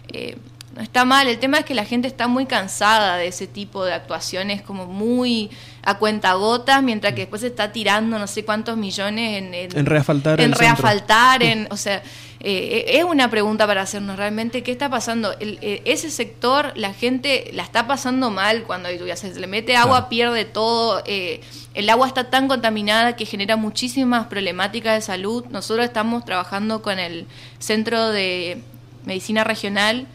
Eh, 0.09 0.37
no 0.77 0.83
está 0.83 1.05
mal, 1.05 1.27
el 1.27 1.39
tema 1.39 1.57
es 1.57 1.65
que 1.65 1.73
la 1.73 1.85
gente 1.85 2.07
está 2.07 2.27
muy 2.27 2.45
cansada 2.45 3.17
de 3.17 3.27
ese 3.27 3.47
tipo 3.47 3.83
de 3.83 3.93
actuaciones 3.93 4.61
como 4.61 4.85
muy 4.85 5.49
a 5.81 5.97
cuentagotas, 5.97 6.83
mientras 6.83 7.13
que 7.13 7.21
después 7.21 7.41
se 7.41 7.47
está 7.47 7.71
tirando 7.71 8.19
no 8.19 8.27
sé 8.27 8.45
cuántos 8.45 8.77
millones 8.77 9.41
en... 9.41 9.53
En, 9.53 9.85
reafaltar. 9.85 10.39
En 10.39 10.51
reafaltar, 10.51 11.41
en, 11.41 11.67
o 11.71 11.77
sea, 11.77 12.03
eh, 12.39 12.85
es 12.89 13.03
una 13.03 13.29
pregunta 13.31 13.65
para 13.65 13.81
hacernos 13.81 14.17
realmente, 14.17 14.61
¿qué 14.61 14.71
está 14.71 14.87
pasando? 14.89 15.33
Eh, 15.39 15.81
ese 15.85 16.11
sector, 16.11 16.73
la 16.75 16.93
gente 16.93 17.49
la 17.53 17.63
está 17.63 17.87
pasando 17.87 18.29
mal 18.29 18.63
cuando 18.63 18.89
hay 18.89 18.99
se 19.15 19.39
le 19.39 19.47
mete 19.47 19.75
agua, 19.75 20.09
pierde 20.09 20.45
todo, 20.45 21.01
eh, 21.07 21.41
el 21.73 21.89
agua 21.89 22.05
está 22.05 22.29
tan 22.29 22.47
contaminada 22.47 23.15
que 23.15 23.25
genera 23.25 23.55
muchísimas 23.55 24.27
problemáticas 24.27 24.93
de 24.93 25.01
salud. 25.01 25.45
Nosotros 25.49 25.85
estamos 25.85 26.23
trabajando 26.23 26.83
con 26.83 26.99
el 26.99 27.25
Centro 27.57 28.09
de 28.09 28.61
Medicina 29.05 29.43
Regional, 29.43 30.05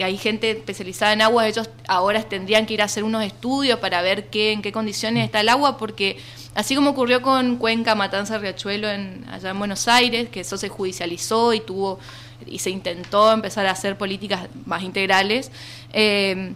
hay 0.00 0.16
gente 0.16 0.50
especializada 0.50 1.12
en 1.12 1.20
agua, 1.20 1.46
ellos 1.46 1.68
ahora 1.86 2.22
tendrían 2.22 2.64
que 2.64 2.74
ir 2.74 2.82
a 2.82 2.86
hacer 2.86 3.04
unos 3.04 3.22
estudios 3.24 3.78
para 3.78 4.00
ver 4.00 4.28
qué, 4.30 4.52
en 4.52 4.62
qué 4.62 4.72
condiciones 4.72 5.24
está 5.24 5.40
el 5.40 5.50
agua, 5.50 5.76
porque 5.76 6.16
así 6.54 6.74
como 6.74 6.90
ocurrió 6.90 7.20
con 7.20 7.56
Cuenca, 7.56 7.94
Matanza, 7.94 8.38
Riachuelo 8.38 8.88
en, 8.88 9.26
allá 9.30 9.50
en 9.50 9.58
Buenos 9.58 9.88
Aires, 9.88 10.30
que 10.30 10.40
eso 10.40 10.56
se 10.56 10.70
judicializó 10.70 11.52
y 11.52 11.60
tuvo 11.60 11.98
y 12.46 12.58
se 12.58 12.70
intentó 12.70 13.32
empezar 13.32 13.66
a 13.66 13.72
hacer 13.72 13.98
políticas 13.98 14.48
más 14.64 14.82
integrales. 14.82 15.50
Eh, 15.92 16.54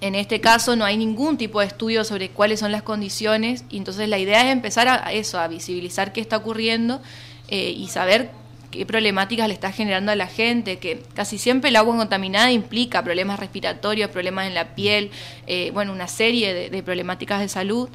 en 0.00 0.14
este 0.16 0.40
caso 0.40 0.74
no 0.74 0.84
hay 0.84 0.96
ningún 0.96 1.36
tipo 1.36 1.60
de 1.60 1.66
estudio 1.66 2.04
sobre 2.04 2.30
cuáles 2.30 2.58
son 2.58 2.72
las 2.72 2.82
condiciones 2.82 3.64
y 3.70 3.76
entonces 3.76 4.08
la 4.08 4.18
idea 4.18 4.44
es 4.44 4.52
empezar 4.52 4.88
a 4.88 5.12
eso, 5.12 5.38
a 5.38 5.46
visibilizar 5.46 6.12
qué 6.12 6.20
está 6.20 6.38
ocurriendo 6.38 7.00
eh, 7.46 7.70
y 7.70 7.86
saber 7.88 8.30
qué 8.72 8.86
problemáticas 8.86 9.46
le 9.46 9.54
está 9.54 9.70
generando 9.70 10.10
a 10.10 10.16
la 10.16 10.26
gente, 10.26 10.78
que 10.78 11.02
casi 11.14 11.38
siempre 11.38 11.70
el 11.70 11.76
agua 11.76 11.96
contaminada 11.96 12.50
implica 12.50 13.04
problemas 13.04 13.38
respiratorios, 13.38 14.10
problemas 14.10 14.48
en 14.48 14.54
la 14.54 14.74
piel, 14.74 15.10
eh, 15.46 15.70
bueno, 15.72 15.92
una 15.92 16.08
serie 16.08 16.70
de, 16.70 16.82
problemáticas 16.82 17.40
de 17.40 17.48
salud. 17.48 17.88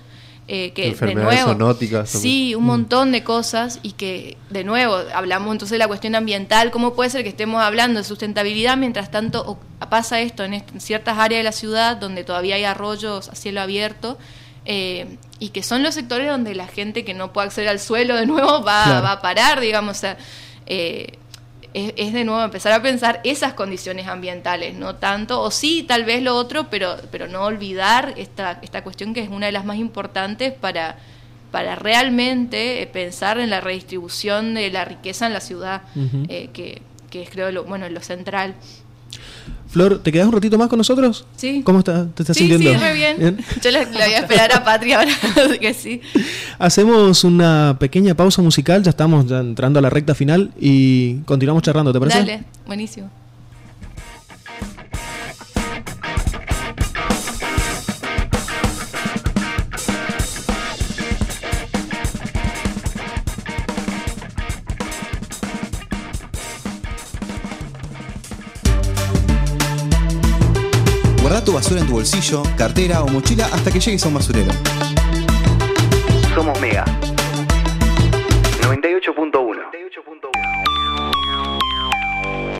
Eh, 0.50 0.72
que 0.72 0.96
de 0.96 1.13
nuevo 1.13 1.76
sí 2.06 2.56
un 2.56 2.63
mm. 2.63 2.68
montón 2.68 3.12
de 3.12 3.22
cosas 3.22 3.82
y 3.84 3.92
que 3.92 4.38
de 4.50 4.63
nuevo 4.63 4.96
hablamos 5.13 5.52
entonces 5.52 5.72
de 5.72 5.78
la 5.78 5.90
cuestión 5.90 6.16
ambiental 6.16 6.72
cómo 6.72 6.94
puede 6.94 7.10
ser 7.10 7.24
que 7.24 7.28
estemos 7.28 7.62
hablando 7.62 8.00
de 8.00 8.06
sustentabilidad 8.06 8.78
mientras 8.78 9.12
tanto 9.12 9.60
pasa 9.90 10.22
esto 10.22 10.46
en, 10.46 10.63
ciertas 10.80 11.18
áreas 11.18 11.40
de 11.40 11.44
la 11.44 11.52
ciudad 11.52 11.98
donde 11.98 12.24
todavía 12.24 12.56
hay 12.56 12.63
arroyos 12.63 13.28
a 13.28 13.36
cielo 13.36 13.60
abierto 13.60 14.18
eh, 14.63 15.18
y 15.40 15.50
que 15.50 15.63
son 15.63 15.84
los 15.84 15.96
sectores 15.96 16.30
donde 16.30 16.56
la 16.56 16.68
gente 16.68 17.04
que 17.04 17.13
no 17.13 17.34
puede 17.34 17.48
acceder 17.48 17.68
al 17.68 17.82
suelo 17.82 18.16
de 18.16 18.26
nuevo 18.26 18.63
va, 18.63 19.02
va 19.02 19.12
a 19.12 19.22
parar 19.22 19.60
digamos 19.60 19.98
o 19.98 20.00
sea, 20.00 20.18
eh, 20.67 21.17
es, 21.73 22.13
de 22.13 22.23
nuevo 22.23 22.43
empezar 22.43 22.71
a 22.71 22.82
pensar 22.82 23.21
esas 23.23 23.53
condiciones 23.53 24.08
ambientales, 24.08 24.73
no 24.73 24.95
tanto, 24.95 25.41
o 25.41 25.51
sí, 25.51 25.84
tal 25.88 26.06
vez 26.06 26.23
lo 26.23 26.36
otro, 26.36 26.69
pero, 26.69 26.95
pero 27.12 27.27
no 27.27 27.43
olvidar 27.43 28.13
esta, 28.17 28.60
esta 28.62 28.84
cuestión 28.84 29.13
que 29.13 29.21
es 29.21 29.30
una 29.30 29.45
de 29.45 29.51
las 29.51 29.65
más 29.65 29.77
importantes 29.77 30.53
para, 30.53 30.97
para 31.51 31.75
realmente 31.75 32.82
eh, 32.82 32.88
pensar 32.88 33.39
en 33.39 33.49
la 33.49 33.62
redistribución 33.62 34.56
de 34.56 34.71
la 34.71 34.86
riqueza 34.86 35.27
en 35.27 35.34
la 35.34 35.41
ciudad, 35.41 35.84
eh, 36.30 36.49
que, 36.51 36.82
que, 37.12 37.21
es 37.21 37.30
creo 37.30 37.51
lo, 37.51 37.63
bueno, 37.63 37.88
lo 37.89 38.01
central. 38.01 38.56
Flor, 39.70 40.00
¿te 40.00 40.12
quedas 40.12 40.28
un 40.28 40.34
ratito 40.34 40.58
más 40.58 40.70
con 40.70 40.78
nosotros? 40.78 41.26
Sí. 41.36 41.62
¿Cómo 41.63 41.80
estás? 41.80 42.08
¿Te 42.15 42.24
estás 42.24 42.38
sintiendo? 42.38 42.72
Sí, 42.72 42.78
muy 42.78 42.93
bien. 42.93 43.38
Yo 43.62 43.72
le, 43.72 43.86
voy 43.86 44.02
a 44.02 44.20
esperar 44.20 44.52
a 44.54 44.63
Patria 44.63 45.00
ahora, 45.00 45.12
así 45.46 45.60
que 45.60 45.74
sí. 45.74 46.02
Hacemos 46.58 47.24
una 47.24 47.76
pequeña 47.78 48.15
pausa 48.15 48.41
musical, 48.41 48.82
ya 48.82 48.91
estamos 48.91 49.30
entrando 49.30 49.80
a 49.80 49.82
la 49.82 49.89
recta 49.89 50.15
final 50.15 50.52
y 50.60 51.15
continuamos 51.26 51.63
charlando, 51.63 51.91
¿te 51.91 52.00
parece? 52.00 52.20
Dale, 52.20 52.43
buenísimo. 52.65 53.10
Basura 71.58 71.82
en 71.82 71.88
tu 71.88 71.93
bolsillo, 71.93 72.43
cartera 72.56 73.02
o 73.02 73.08
mochila 73.08 73.50
hasta 73.52 73.72
que 73.72 73.80
llegues 73.80 74.06
a 74.06 74.10
un 74.10 74.13
basurero. 74.13 74.52
Somos 76.36 76.60
Mega 76.62 76.86
98.1 78.62 79.37